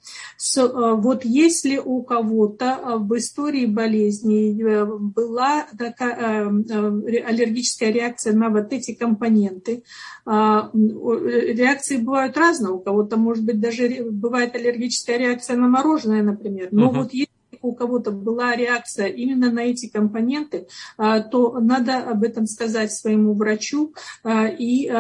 [0.57, 8.93] Э, вот если у кого-то в истории болезни была такая аллергическая реакция на вот эти
[8.93, 9.83] компоненты,
[10.25, 12.73] а, реакции бывают разные.
[12.73, 16.69] У кого-то, может быть, даже бывает аллергическая реакция на мороженое, например.
[16.71, 17.03] Но uh-huh.
[17.03, 17.34] вот если
[17.65, 23.33] у кого-то была реакция именно на эти компоненты, а, то надо об этом сказать своему
[23.33, 24.91] врачу а, и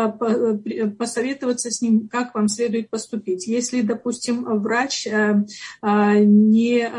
[0.97, 3.47] посоветоваться с ним, как вам следует поступить.
[3.47, 5.07] Если, допустим, врач
[5.81, 6.91] не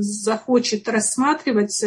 [0.00, 1.84] захочет рассматривать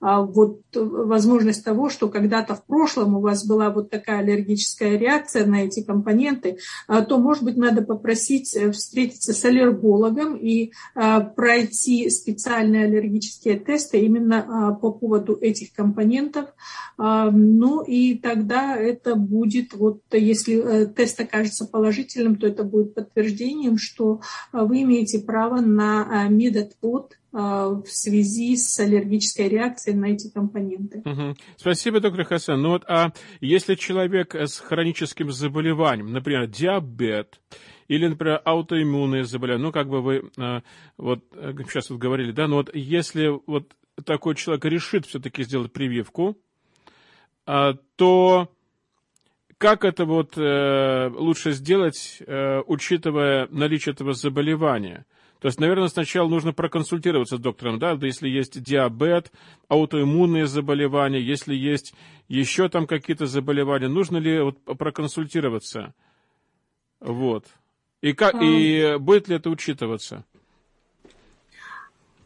[0.00, 5.64] вот возможность того, что когда-то в прошлом у вас была вот такая аллергическая реакция на
[5.64, 12.84] эти компоненты, то, может быть, надо попросить э, встретиться с аллергологом и пройти провести специальные
[12.84, 16.48] аллергические тесты именно а, по поводу этих компонентов.
[16.96, 22.94] А, ну и тогда это будет, вот если э, тест окажется положительным, то это будет
[22.94, 24.20] подтверждением, что
[24.52, 31.02] а, вы имеете право на медотвод в связи с аллергической реакцией на эти компоненты.
[31.04, 31.36] Угу.
[31.58, 32.62] Спасибо, доктор Хасан.
[32.62, 37.38] Ну вот, а если человек с хроническим заболеванием, например, диабет,
[37.88, 39.64] или, например, аутоиммунные заболевания.
[39.64, 40.60] Ну, как бы вы э,
[40.98, 43.74] вот сейчас вот говорили, да, но вот если вот
[44.04, 46.36] такой человек решит все-таки сделать прививку,
[47.46, 48.52] э, то
[49.56, 52.22] как это вот э, лучше сделать,
[52.66, 55.04] учитывая наличие этого заболевания?
[55.40, 59.32] То есть, наверное, сначала нужно проконсультироваться с доктором, да, если есть диабет,
[59.68, 61.94] аутоиммунные заболевания, если есть
[62.26, 65.94] еще там какие-то заболевания, нужно ли вот проконсультироваться?
[67.00, 67.46] Вот.
[68.01, 70.25] И, как, uh, и будет ли это учитываться?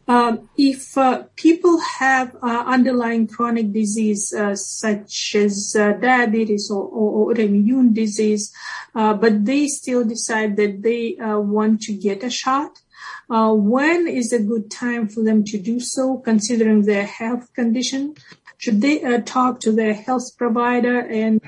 [0.08, 6.82] Uh, if uh, people have uh, underlying chronic disease uh, such as uh, diabetes or,
[6.82, 8.50] or, or, autoimmune disease,
[8.94, 12.80] uh, but they still decide that they want to get a shot,
[13.28, 18.14] when is a good time for them to do so, considering their health condition?
[18.56, 21.00] Should they talk to their health provider?
[21.00, 21.42] And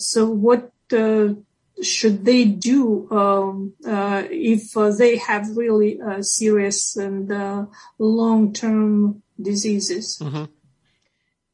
[0.00, 0.72] so, what
[1.81, 7.65] should they do um, uh, if uh, they have really uh, serious and uh,
[7.99, 10.19] long-term diseases?
[10.21, 10.45] Mm-hmm.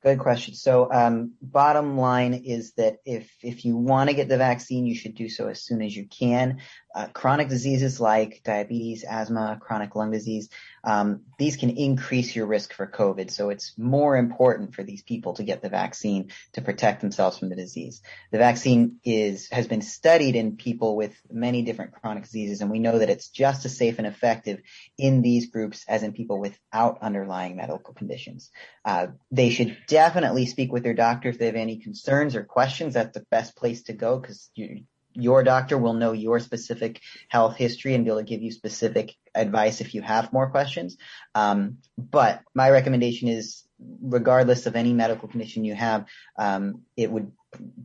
[0.04, 0.54] Good question.
[0.54, 4.96] So, um, bottom line is that if if you want to get the vaccine, you
[4.96, 6.60] should do so as soon as you can.
[6.94, 10.50] Uh, chronic diseases like diabetes, asthma, chronic lung disease,
[10.84, 13.32] um, these can increase your risk for COVID.
[13.32, 17.50] So it's more important for these people to get the vaccine to protect themselves from
[17.50, 18.02] the disease.
[18.32, 22.80] The vaccine is, has been studied in people with many different chronic diseases, and we
[22.80, 24.62] know that it's just as safe and effective
[24.98, 28.52] in these groups as in people without underlying medical conditions.
[28.84, 32.94] Uh, they should definitely speak with their doctor if they have any concerns or questions.
[32.94, 37.56] That's the best place to go because you, your doctor will know your specific health
[37.56, 40.98] history and be able to give you specific advice if you have more questions.
[41.36, 43.64] Um, but my recommendation is,
[44.02, 46.06] regardless of any medical condition you have,
[46.38, 47.32] um, it would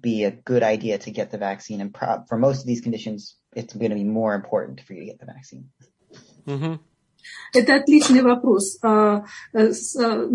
[0.01, 1.81] be a good idea to get the vaccine.
[1.81, 5.01] And pro- for most of these conditions, it's going to be more important for you
[5.01, 5.69] to get the vaccine.
[6.47, 6.75] Mm-hmm.
[7.55, 8.79] Это отличный вопрос.
[8.83, 10.29] А, э, э,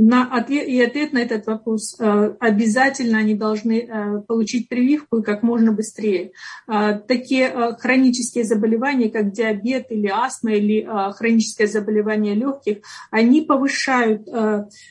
[0.50, 6.32] и ответ на этот вопрос э, обязательно они должны получить прививку как можно быстрее.
[6.68, 12.78] А, такие хронические заболевания, как диабет или астма или хроническое заболевание легких,
[13.12, 14.28] они повышают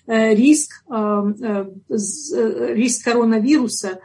[0.06, 0.84] риск,
[1.88, 4.00] риск коронавируса,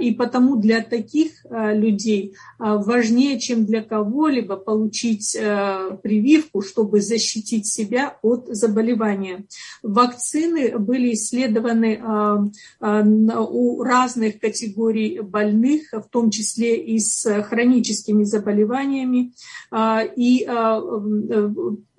[0.00, 8.16] и потому для таких людей важнее, чем для кого-либо, получить прививку, чтобы защитить защитить себя
[8.22, 9.44] от заболевания.
[9.82, 12.44] Вакцины были исследованы а,
[12.80, 13.02] а,
[13.42, 19.32] у разных категорий больных, в том числе и с хроническими заболеваниями.
[19.70, 20.46] А, и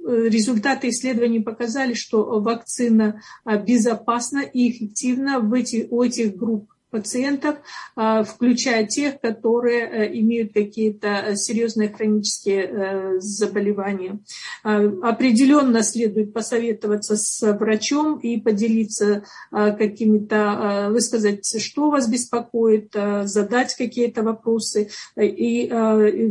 [0.08, 3.22] результаты исследований показали, что вакцина
[3.68, 7.58] безопасна и эффективна в эти, у этих групп пациентов,
[7.98, 14.20] а, включая тех, которые э, имеют какие-то серьезные хронические э, заболевания.
[14.64, 22.93] А, определенно следует посоветоваться с врачом и поделиться а, какими-то, высказать, что вас беспокоит,
[23.24, 24.89] задать какие-то вопросы.
[25.18, 25.70] И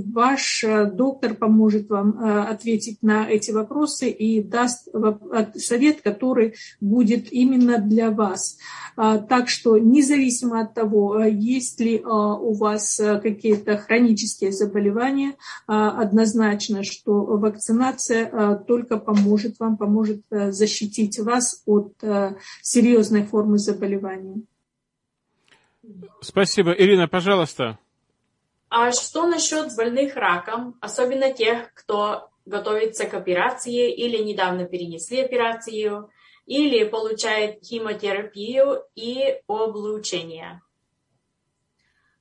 [0.07, 4.89] ваш доктор поможет вам ответить на эти вопросы и даст
[5.57, 8.59] совет, который будет именно для вас.
[8.97, 14.53] Так что независимо независимо от того, э, есть ли э, у вас э, какие-то хронические
[14.53, 15.35] заболевания,
[15.67, 21.93] однозначно, что вакцинация только поможет вам, поможет защитить вас от
[22.63, 24.43] серьезной формы заболевания.
[26.21, 26.73] Спасибо.
[26.73, 27.79] Ирина, пожалуйста.
[28.69, 36.09] А что насчет больных раком, особенно тех, кто готовится к операции или недавно перенесли операцию,
[36.46, 40.62] или получает химиотерапию и облучение.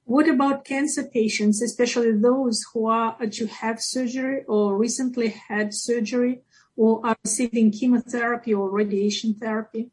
[0.04, 6.42] What about cancer patients, especially those who are to have surgery or recently had surgery
[6.76, 9.90] or are receiving chemotherapy or radiation therapy?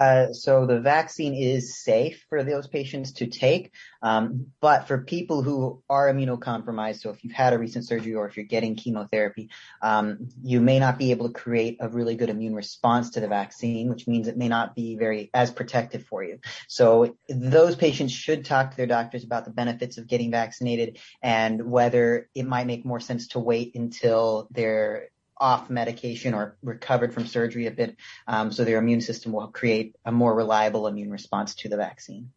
[0.00, 3.70] Uh, so the vaccine is safe for those patients to take,
[4.00, 8.26] um, but for people who are immunocompromised, so if you've had a recent surgery or
[8.26, 9.50] if you're getting chemotherapy,
[9.82, 13.28] um, you may not be able to create a really good immune response to the
[13.28, 16.38] vaccine, which means it may not be very as protective for you.
[16.66, 21.70] So those patients should talk to their doctors about the benefits of getting vaccinated and
[21.70, 25.10] whether it might make more sense to wait until they're
[25.40, 29.96] off medication or recovered from surgery a bit, um, so their immune system will create
[30.04, 32.30] a more reliable immune response to the vaccine.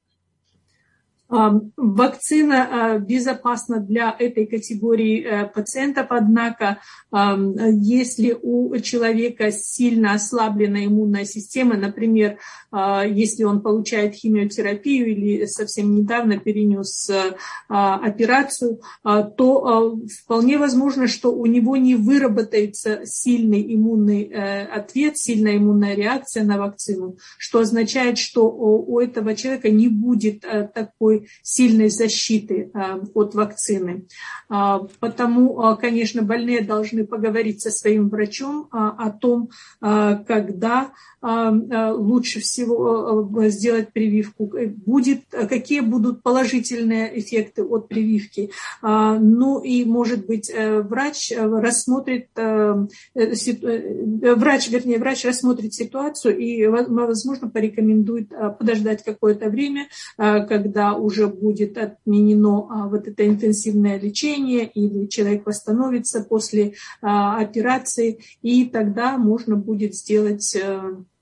[1.78, 6.80] Вакцина безопасна для этой категории э, пациентов, однако
[7.12, 12.40] если у человека сильно ослаблена иммунная система, например,
[12.72, 17.36] если он получает химиотерапию или совсем недавно перенес э,
[17.68, 25.96] операцию, то вполне возможно, что у него не выработается сильный иммунный э, ответ, сильная иммунная
[25.96, 33.00] реакция на вакцину, что означает, что у этого человека не будет такой сильной защиты а,
[33.14, 34.06] от вакцины.
[34.50, 39.50] А, потому, а, конечно, больные должны поговорить со своим врачом о том,
[39.82, 44.52] когда лучше всего сделать прививку,
[44.86, 48.52] будет, какие будут положительные эффекты от прививки.
[48.82, 52.76] Ну и, может быть, э, врач рассмотрит, э,
[53.16, 61.78] э, врач, вернее, врач рассмотрит ситуацию и, возможно, порекомендует подождать какое-то время, когда уже будет
[61.78, 70.56] отменено вот это интенсивное лечение или человек восстановится после операции, и тогда можно будет сделать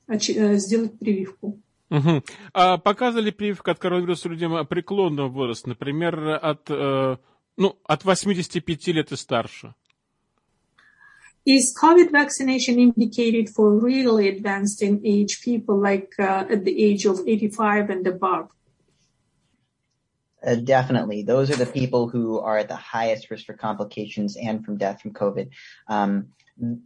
[0.07, 1.59] сделать прививку.
[1.89, 2.23] Угу.
[2.53, 9.15] А показывали прививку от коронавируса людям преклонного возраста, например, от, ну, от 85 лет и
[9.15, 9.73] старше?
[11.43, 17.05] Is COVID vaccination indicated for really advanced in age people like uh, at the age
[17.05, 18.49] of 85 and above?
[20.45, 21.23] Uh, definitely.
[21.23, 25.01] Those are the people who are at the highest risk for complications and from death
[25.01, 25.49] from COVID.
[25.87, 26.29] Um,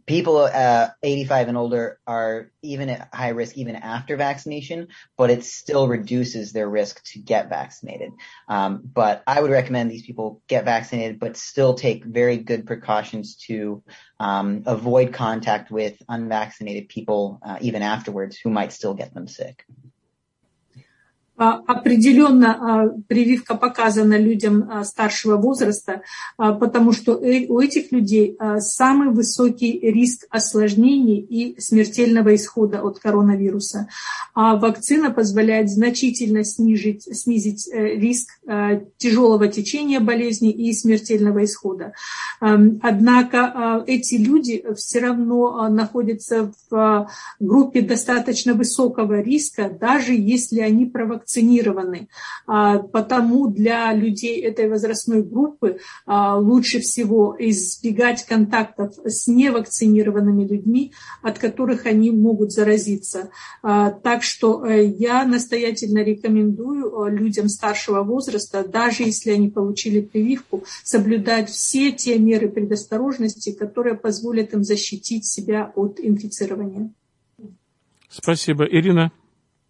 [0.06, 5.44] people uh, 85 and older are even at high risk even after vaccination, but it
[5.44, 8.12] still reduces their risk to get vaccinated.
[8.48, 13.36] Um, but I would recommend these people get vaccinated, but still take very good precautions
[13.46, 13.82] to
[14.18, 19.64] um, avoid contact with unvaccinated people uh, even afterwards who might still get them sick.
[21.38, 26.00] А, определенно а, прививка показана людям а, старшего возраста,
[26.38, 33.88] потому что э, у этих людей самый высокий риск осложнений и смертельного исхода от коронавируса.
[34.34, 38.30] А вакцина позволяет значительно снизить, снизить э, риск
[38.96, 41.92] тяжелого течения болезни и смертельного исхода.
[42.40, 47.10] Однако эти люди все равно находятся в
[47.40, 52.08] группе достаточно высокого риска, даже если они провокцируют вакцинированы.
[52.46, 60.92] А, потому для людей этой возрастной группы а, лучше всего избегать контактов с невакцинированными людьми,
[61.22, 63.30] от которых они могут заразиться.
[63.62, 70.00] А, так что э, я настоятельно рекомендую э, людям старшего возраста, даже если они получили
[70.00, 76.90] прививку, соблюдать все те меры предосторожности, которые позволят им защитить себя от инфицирования.
[78.08, 78.64] Спасибо.
[78.64, 79.10] Ирина?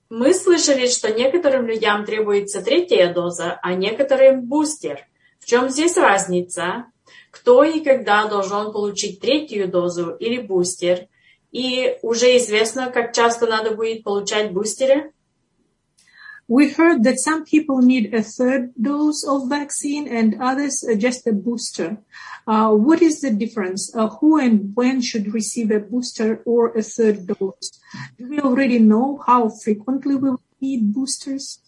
[0.08, 5.00] Мы слышали, что некоторым людям требуется третья доза, а некоторым бустер.
[5.40, 6.86] В чем здесь разница?
[7.32, 11.08] Кто и когда должен получить третью дозу или бустер?
[11.50, 15.12] И уже известно, как часто надо будет получать бустеры?
[16.48, 21.32] We heard that some people need a third dose of vaccine and others just a
[21.32, 21.98] booster.
[22.46, 23.94] Uh, what is the difference?
[23.94, 27.80] Uh, who and when should receive a booster or a third dose?
[28.16, 31.60] Do we already know how frequently we will need boosters?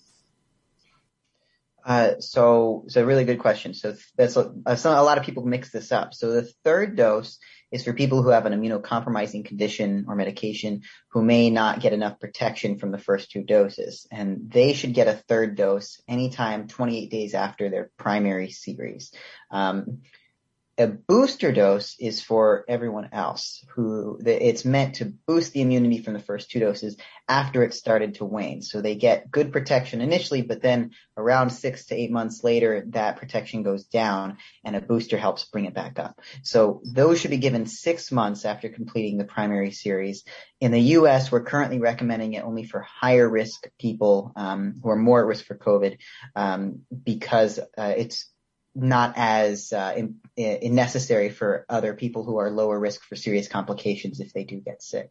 [1.85, 3.75] Uh, so, so a really good question.
[3.75, 6.15] So that's a, a lot of people mix this up.
[6.15, 7.39] So the third dose
[7.71, 12.19] is for people who have an immunocompromising condition or medication who may not get enough
[12.19, 14.07] protection from the first two doses.
[14.11, 19.13] And they should get a third dose anytime 28 days after their primary series.
[19.51, 20.03] Um,
[20.79, 26.13] a booster dose is for everyone else who it's meant to boost the immunity from
[26.13, 26.97] the first two doses
[27.29, 28.63] after it started to wane.
[28.63, 33.17] So they get good protection initially, but then around six to eight months later, that
[33.17, 36.21] protection goes down and a booster helps bring it back up.
[36.43, 40.23] So those should be given six months after completing the primary series.
[40.61, 44.97] In the U.S., we're currently recommending it only for higher risk people um, who are
[44.97, 45.99] more at risk for COVID
[46.37, 48.31] um, because uh, it's
[48.79, 53.49] not as uh, in, in necessary for other people who are lower risk for serious
[53.49, 55.11] complications if they do get sick.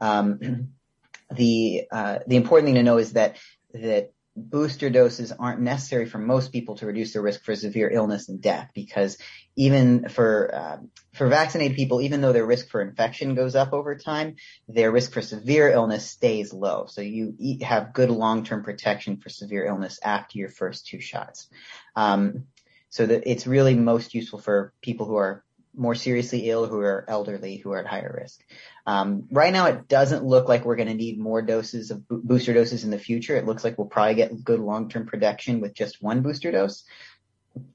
[0.00, 0.68] Um,
[1.34, 3.36] the uh, the important thing to know is that
[3.74, 8.28] that booster doses aren't necessary for most people to reduce their risk for severe illness
[8.28, 9.18] and death because
[9.56, 10.76] even for uh,
[11.12, 14.36] for vaccinated people even though their risk for infection goes up over time
[14.68, 19.66] their risk for severe illness stays low so you have good long-term protection for severe
[19.66, 21.48] illness after your first two shots
[21.96, 22.44] um,
[22.90, 27.04] so that it's really most useful for people who are more seriously ill, who are
[27.08, 28.40] elderly, who are at higher risk.
[28.86, 32.20] Um, right now, it doesn't look like we're going to need more doses of bo-
[32.22, 33.36] booster doses in the future.
[33.36, 36.84] It looks like we'll probably get good long-term protection with just one booster dose,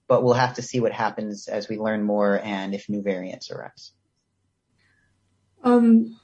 [0.08, 3.50] but we'll have to see what happens as we learn more and if new variants
[3.50, 3.94] arise.
[5.64, 6.20] Um,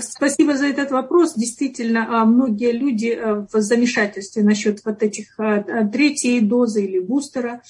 [0.00, 1.34] спасибо за этот вопрос.
[1.34, 7.62] Действительно, а, многие люди а, в замешательстве насчет вот этих а, третьей дозы или бустера.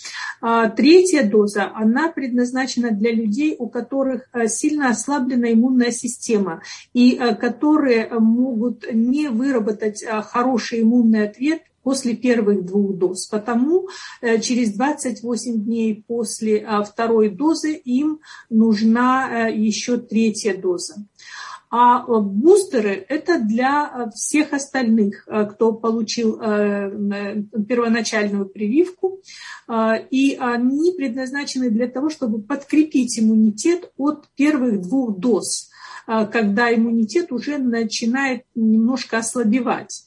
[0.77, 6.63] Третья доза, она предназначена для людей, у которых сильно ослаблена иммунная система
[6.95, 13.27] и которые могут не выработать хороший иммунный ответ после первых двух доз.
[13.27, 13.89] Потому
[14.21, 18.21] э, через 28 дней после второй дозы им
[18.51, 20.97] нужна э, еще третья доза.
[21.71, 29.21] А э, бустеры– это для э, всех остальных, э, кто получил первоначальную прививку.
[30.11, 35.71] И они предназначены для того, чтобы подкрепить иммунитет от первых двух доз,
[36.07, 40.07] когда иммунитет уже начинает немножко ослабевать.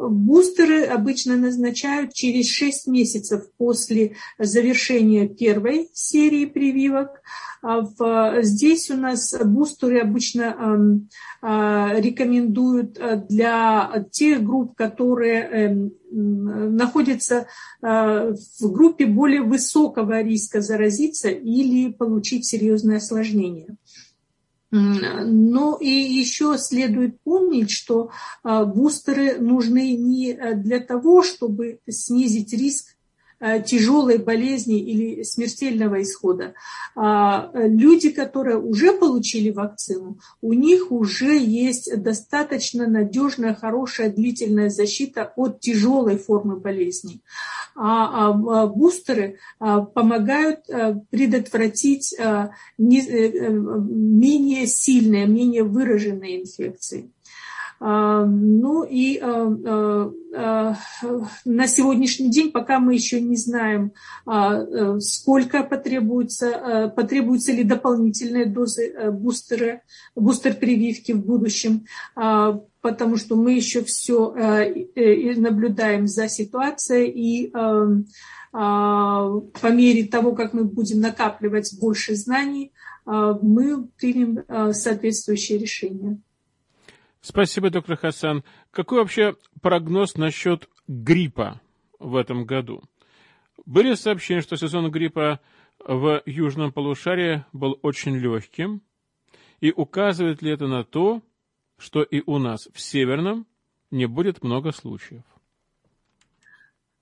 [0.00, 7.22] Бустеры обычно назначают через 6 месяцев после завершения первой серии прививок.
[7.62, 11.08] А здесь у нас бустеры обычно
[11.40, 15.92] а, рекомендуют а, для тех групп, которые эм,
[16.76, 17.46] находятся
[17.80, 23.76] в группе более высокого риска заразиться или получить серьезное осложнение.
[24.74, 28.10] Но и еще следует помнить, что
[28.42, 32.93] бустеры нужны не для того, чтобы снизить риск Э,
[33.66, 36.54] тяжелой болезни или смертельного исхода.
[36.96, 45.32] А, люди, которые уже получили вакцину, у них уже есть достаточно надежная, хорошая, длительная защита
[45.36, 47.20] от тяжелой формы болезни.
[47.76, 57.10] А, а бустеры помогают э, предотвратить э, менее сильные, менее выраженные инфекции.
[57.80, 59.20] Ну и
[60.30, 63.92] на сегодняшний день, пока мы еще не знаем,
[65.00, 69.82] сколько потребуется, потребуются ли дополнительные дозы бустера,
[70.16, 74.32] бустер прививки в будущем, потому что мы еще все
[75.36, 77.50] наблюдаем за ситуацией и
[78.52, 82.72] по мере того, как мы будем накапливать больше знаний,
[83.04, 86.18] мы примем соответствующее решение.
[87.24, 88.44] Спасибо, доктор Хасан.
[88.70, 91.58] Какой вообще прогноз насчет гриппа
[91.98, 92.82] в этом году?
[93.64, 95.40] Были сообщения, что сезон гриппа
[95.78, 98.82] в южном полушарии был очень легким,
[99.62, 101.22] и указывает ли это на то,
[101.78, 103.46] что и у нас в северном
[103.90, 105.24] не будет много случаев?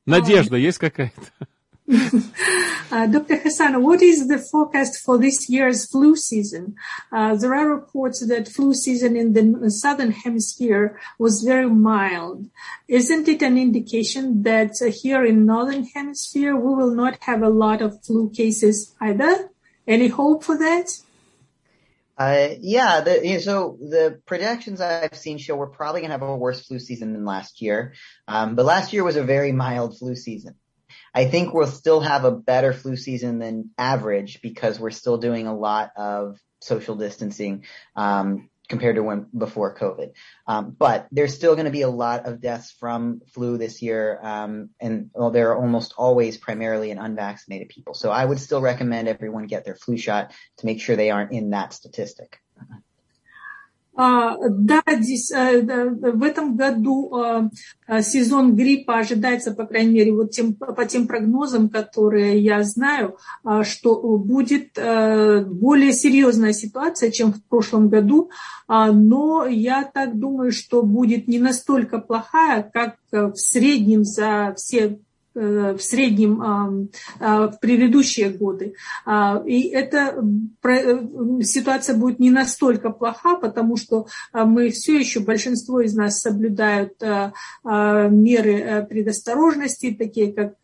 [0.07, 1.49] Надежда есть какая-то?
[1.93, 3.37] Uh, Dr.
[3.37, 6.75] Hassan, what is the forecast for this year's flu season?
[7.11, 12.49] Uh, there are reports that flu season in the southern hemisphere was very mild.
[12.89, 17.51] Isn't it an indication that uh, here in northern hemisphere we will not have a
[17.51, 19.51] lot of flu cases either?
[19.87, 20.89] Any hope for that?
[22.17, 26.19] Uh, yeah, the, you know, so the projections I've seen show we're probably going to
[26.19, 27.95] have a worse flu season than last year.
[28.29, 30.55] Um, but last year was a very mild flu season.
[31.15, 35.47] I think we'll still have a better flu season than average because we're still doing
[35.47, 37.65] a lot of social distancing
[37.97, 40.13] um, compared to when before COVID.
[40.47, 44.19] Um, but there's still going to be a lot of deaths from flu this year,
[44.23, 47.95] um, and well, they're almost always primarily in unvaccinated people.
[47.95, 51.33] So I would still recommend everyone get their flu shot to make sure they aren't
[51.33, 52.39] in that statistic.
[53.95, 60.31] А, да, здесь, э, в этом году э, сезон гриппа ожидается, по крайней мере, вот
[60.31, 67.35] тем, по тем прогнозам, которые я знаю, а, что будет э, более серьезная ситуация, чем
[67.35, 68.31] в прошлом году,
[68.67, 74.83] а, но я так думаю, что будет не настолько плохая, как в среднем за все
[74.89, 78.75] Э, в среднем в предыдущие годы.
[79.05, 80.15] А, и эта
[80.65, 86.21] э, ситуация будет не настолько плоха, потому что а, мы все еще, большинство из нас
[86.21, 87.33] соблюдают а,
[87.65, 90.55] меры э, предосторожности, такие как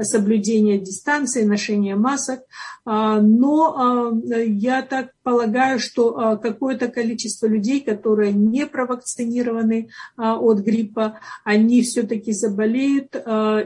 [0.00, 2.40] соблюдение дистанции, ношение масок.
[2.84, 12.32] Но я так полагаю, что какое-то количество людей, которые не провакцинированы от гриппа, они все-таки
[12.32, 13.14] заболеют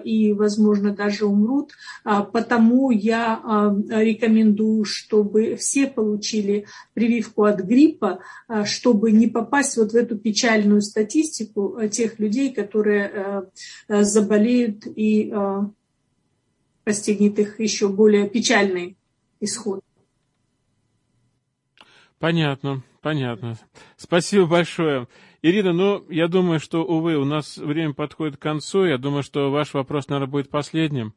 [0.04, 1.70] и возможно, даже умрут.
[2.02, 9.76] А, потому я а, рекомендую, чтобы все получили прививку от гриппа, а, чтобы не попасть
[9.76, 13.44] вот в эту печальную статистику тех людей, которые
[13.88, 15.32] заболеют и
[16.82, 18.96] постигнет их еще более печальный
[19.38, 19.84] исход.
[22.22, 23.58] Понятно, понятно.
[23.96, 25.08] Спасибо большое.
[25.42, 28.84] Ирина, ну, я думаю, что, увы, у нас время подходит к концу.
[28.84, 31.14] Я думаю, что ваш вопрос, наверное, будет последним.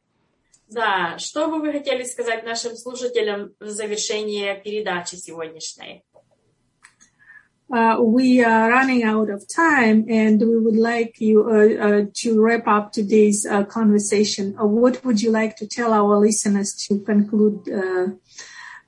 [0.68, 6.03] Да, что бы вы хотели сказать нашим слушателям в завершении передачи сегодняшней?
[7.70, 12.41] Uh, we are running out of time and we would like you uh, uh, to
[12.41, 14.56] wrap up today's uh, conversation.
[14.60, 18.08] Uh, what would you like to tell our listeners to conclude uh,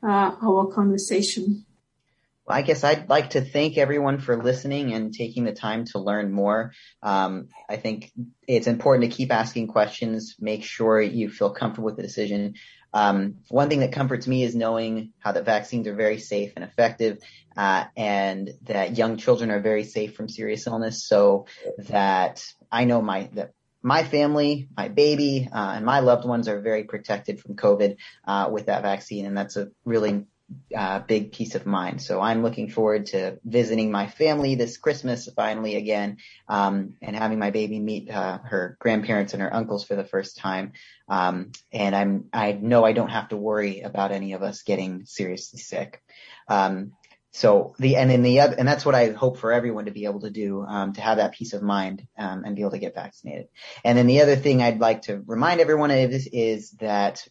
[0.01, 1.66] our conversation?
[2.47, 6.31] I guess I'd like to thank everyone for listening and taking the time to learn
[6.31, 6.71] more.
[7.03, 8.11] Um, I think
[8.47, 12.55] it's important to keep asking questions, make sure you feel comfortable with the decision.
[12.93, 16.63] Um, one thing that comforts me is knowing how the vaccines are very safe and
[16.63, 17.19] effective,
[17.55, 21.05] uh, and that young children are very safe from serious illness.
[21.05, 21.47] So
[21.89, 23.51] that I know my that
[23.83, 28.49] my family, my baby, uh, and my loved ones are very protected from COVID uh,
[28.51, 30.25] with that vaccine, and that's a really
[30.75, 32.01] uh, big peace of mind.
[32.01, 36.17] So I'm looking forward to visiting my family this Christmas finally again,
[36.47, 40.37] um, and having my baby meet uh, her grandparents and her uncles for the first
[40.37, 40.73] time.
[41.09, 45.05] Um, and I'm I know I don't have to worry about any of us getting
[45.05, 46.01] seriously sick.
[46.47, 46.93] Um,
[47.31, 50.05] so the and then the other and that's what I hope for everyone to be
[50.05, 52.79] able to do um, to have that peace of mind um, and be able to
[52.79, 53.49] get vaccinated.
[53.83, 57.27] And then the other thing I'd like to remind everyone of is, is that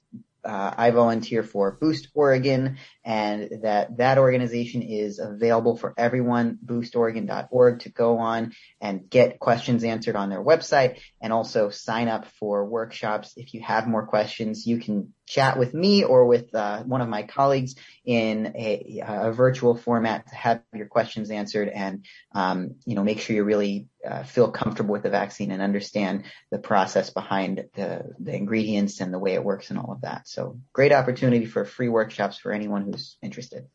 [0.47, 6.59] uh, I volunteer for Boost Oregon, and that that organization is available for everyone.
[6.65, 12.27] BoostOregon.org to go on and get questions answered on their website, and also sign up
[12.39, 13.33] for workshops.
[13.37, 17.09] If you have more questions, you can chat with me or with uh, one of
[17.09, 17.75] my colleagues
[18.05, 23.21] in a, a, virtual format to have your questions answered and um, you know make
[23.21, 28.15] sure you really uh, feel comfortable with the vaccine and understand the process behind the,
[28.21, 30.29] the ingredients and the way it works and all of that.
[30.29, 33.67] So great opportunity for free workshops for anyone who's interested.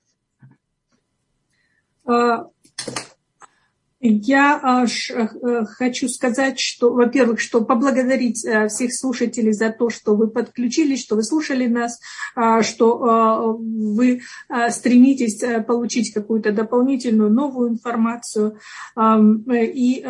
[2.08, 2.44] Uh,
[4.04, 10.16] Я а, э, хочу сказать, что, во-первых, что поблагодарить э, всех слушателей за то, что
[10.16, 12.00] вы подключились, что вы слушали нас,
[12.36, 14.22] а, что а, вы
[14.72, 18.58] стремитесь э, получить какую-то дополнительную новую информацию.
[18.98, 20.06] И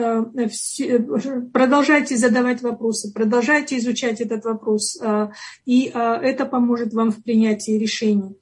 [1.54, 5.00] продолжайте задавать вопросы, продолжайте изучать этот вопрос,
[5.66, 8.38] и это поможет вам в принятии решений.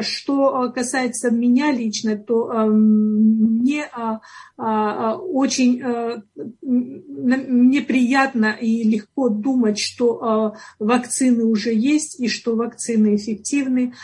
[0.00, 4.20] Что касается меня лично, то мне а,
[4.58, 4.85] а,
[5.16, 6.22] очень э,
[6.62, 13.94] неприятно и легко думать, что а, вакцины уже есть и что вакцины эффективны,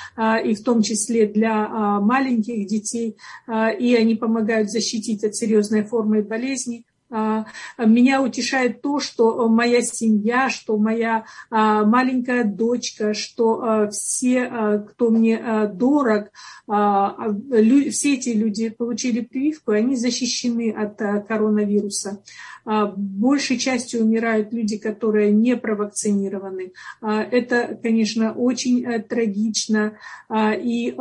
[0.44, 1.68] и в том числе для
[2.00, 3.16] маленьких детей,
[3.48, 6.84] и они помогают защитить от серьезной формы болезни.
[7.12, 7.44] А,
[7.78, 15.10] меня утешает то, что моя семья, что моя а, маленькая дочка, что а, все, кто
[15.10, 16.30] мне дорог,
[16.66, 20.96] все эти люди получили прививку, и они защищены от
[21.26, 22.22] коронавируса.
[22.64, 26.72] Большей частью умирают люди, которые не провакцинированы.
[27.02, 29.96] Это, конечно, очень э, трагично,
[30.32, 30.94] и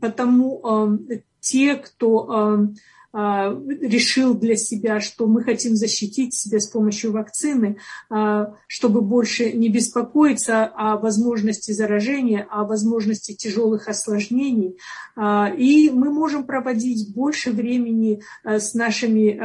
[0.00, 0.98] потому
[1.42, 2.68] те, кто а,
[3.12, 7.76] решил для себя, что мы хотим защитить себя с помощью вакцины,
[8.08, 14.78] а, чтобы больше не беспокоиться о возможности заражения, о возможности тяжелых осложнений.
[15.14, 19.38] А, и мы можем проводить больше времени с нашими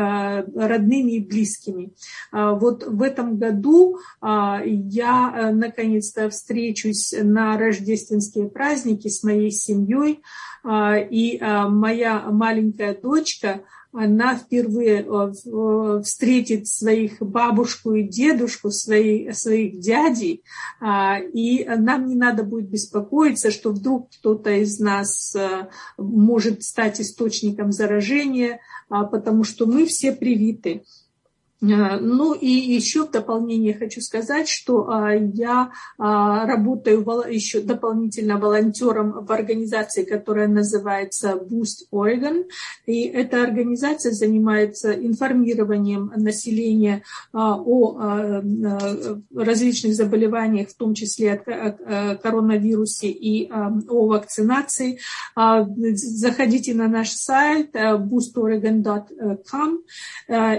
[0.55, 1.91] родными и близкими.
[2.31, 10.21] Вот в этом году я наконец-то встречусь на рождественские праздники с моей семьей.
[10.63, 19.35] А, и а, моя маленькая дочка, она впервые а, встретит своих бабушку и дедушку, своих,
[19.35, 20.43] своих дядей,
[21.33, 25.35] и нам не надо будет беспокоиться, что вдруг кто-то из нас
[25.97, 30.83] может стать источником заражения, потому что мы все привиты.
[31.61, 38.37] Э, ну и еще в дополнение хочу сказать, что а, я а, работаю еще дополнительно
[38.37, 42.45] волонтером в организации, которая называется Boost Oregon.
[42.85, 47.03] И эта организация занимается информированием населения
[47.33, 48.41] а, о
[49.35, 54.99] различных заболеваниях, в том числе о коронавирусе и о вакцинации.
[55.35, 59.79] Заходите на наш сайт boostoregon.com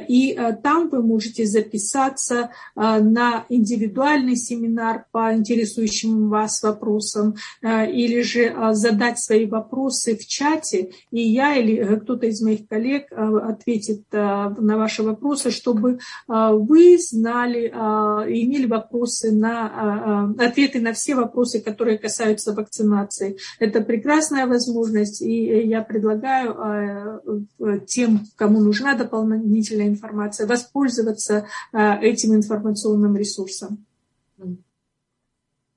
[0.09, 8.23] и там вы можете записаться а, на индивидуальный семинар по интересующим вас вопросам а, или
[8.23, 13.07] же а, задать свои вопросы в чате, и я или э, кто-то из моих коллег
[13.13, 21.99] ответит на ваши вопросы, чтобы вы знали, имели вопросы на ответы на все вопросы, которые
[21.99, 23.37] касаются вакцинации.
[23.59, 27.45] Это прекрасная возможность, и я предлагаю
[27.87, 33.85] тем, кому нужна дополнительная информация, воспользоваться пользоваться этим информационным ресурсом.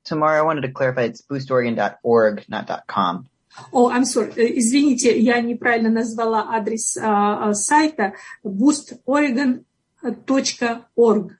[0.04, 3.28] Tomorrow, I wanted to clarify it's boostoregon.org, not .com.
[3.72, 4.32] О, oh, I'm sorry.
[4.60, 11.32] Извините, я неправильно назвала адрес а, сайта boostoregon.org.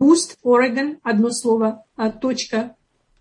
[0.00, 1.84] Boost Oregon, одно слово,
[2.20, 2.74] точка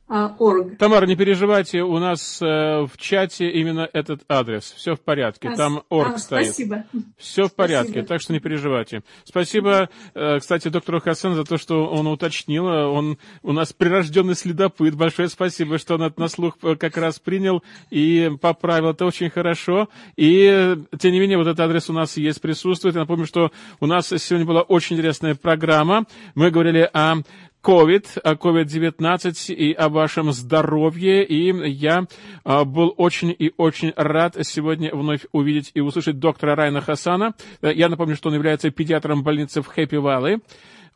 [0.10, 0.76] org.
[0.78, 4.74] Тамара, не переживайте, у нас э, в чате именно этот адрес.
[4.76, 5.49] Все в порядке.
[5.49, 6.47] А, Там org а, стоит.
[6.47, 6.84] Спасибо.
[7.18, 8.07] Все в порядке, спасибо.
[8.07, 9.03] так что не переживайте.
[9.24, 12.66] Спасибо, э, кстати, доктору Хасан за то, что он уточнил.
[12.66, 14.95] Он у нас прирожденный следопыт.
[14.95, 18.89] Большое спасибо, что он на слух э, как раз принял и поправил.
[18.89, 19.89] Это очень хорошо.
[20.18, 22.95] И, тем не менее, вот этот адрес у нас есть, присутствует.
[22.95, 26.05] Я напомню, что у нас сегодня была очень интересная программа.
[26.36, 27.18] Мы говорили о
[27.64, 31.26] COVID, о COVID-19 и о вашем здоровье.
[31.26, 32.05] И я
[32.43, 37.34] а, был очень и очень рад сегодня вновь увидеть и услышать доктора Райна Хасана.
[37.62, 40.41] Я напомню, что он является педиатром больницы в Хэппи-Валли.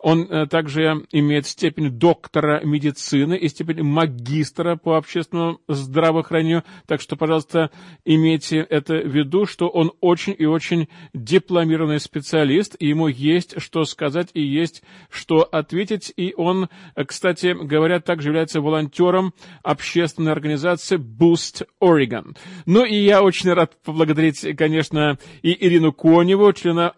[0.03, 6.63] Он э, также имеет степень доктора медицины и степень магистра по общественному здравоохранению.
[6.87, 7.71] Так что, пожалуйста,
[8.03, 13.85] имейте это в виду, что он очень и очень дипломированный специалист, и ему есть что
[13.85, 16.11] сказать и есть что ответить.
[16.17, 16.67] И он,
[17.07, 19.33] кстати говоря, также является волонтером
[19.63, 22.35] общественной организации Boost Oregon.
[22.65, 26.93] Ну и я очень рад поблагодарить, конечно, и Ирину Коневу, члена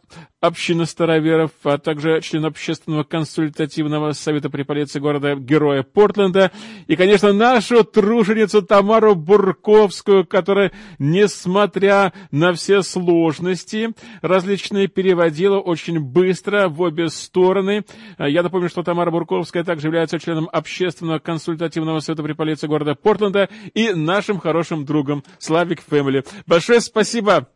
[0.46, 6.52] общины староверов, а также член общественного консультативного совета при полиции города Героя Портленда,
[6.88, 16.70] и, конечно, нашу труженицу Тамару Бурковскую, которая, несмотря на все сложности, различные переводила очень быстро
[16.70, 17.86] в обе стороны.
[18.18, 23.50] Я напомню, что Тамара Бурковская также является членом общественного консультативного совета при полиции города Портленда
[23.74, 26.24] и нашим хорошим другом Славик Фэмили.
[26.46, 27.48] Большое спасибо!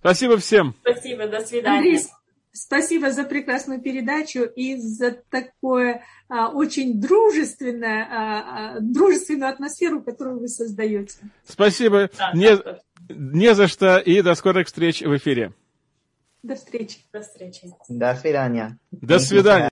[0.00, 0.74] Спасибо всем.
[0.80, 1.78] Спасибо, до свидания.
[1.78, 2.00] Андрей,
[2.52, 10.40] спасибо за прекрасную передачу и за такое а, очень дружественное, а, а, дружественную атмосферу, которую
[10.40, 11.18] вы создаете.
[11.44, 12.10] Спасибо.
[12.16, 15.52] Да, не, да, не за что и до скорых встреч в эфире.
[16.42, 17.00] До встречи.
[17.12, 17.70] До встречи.
[17.88, 18.78] До свидания.
[18.90, 19.68] До свидания.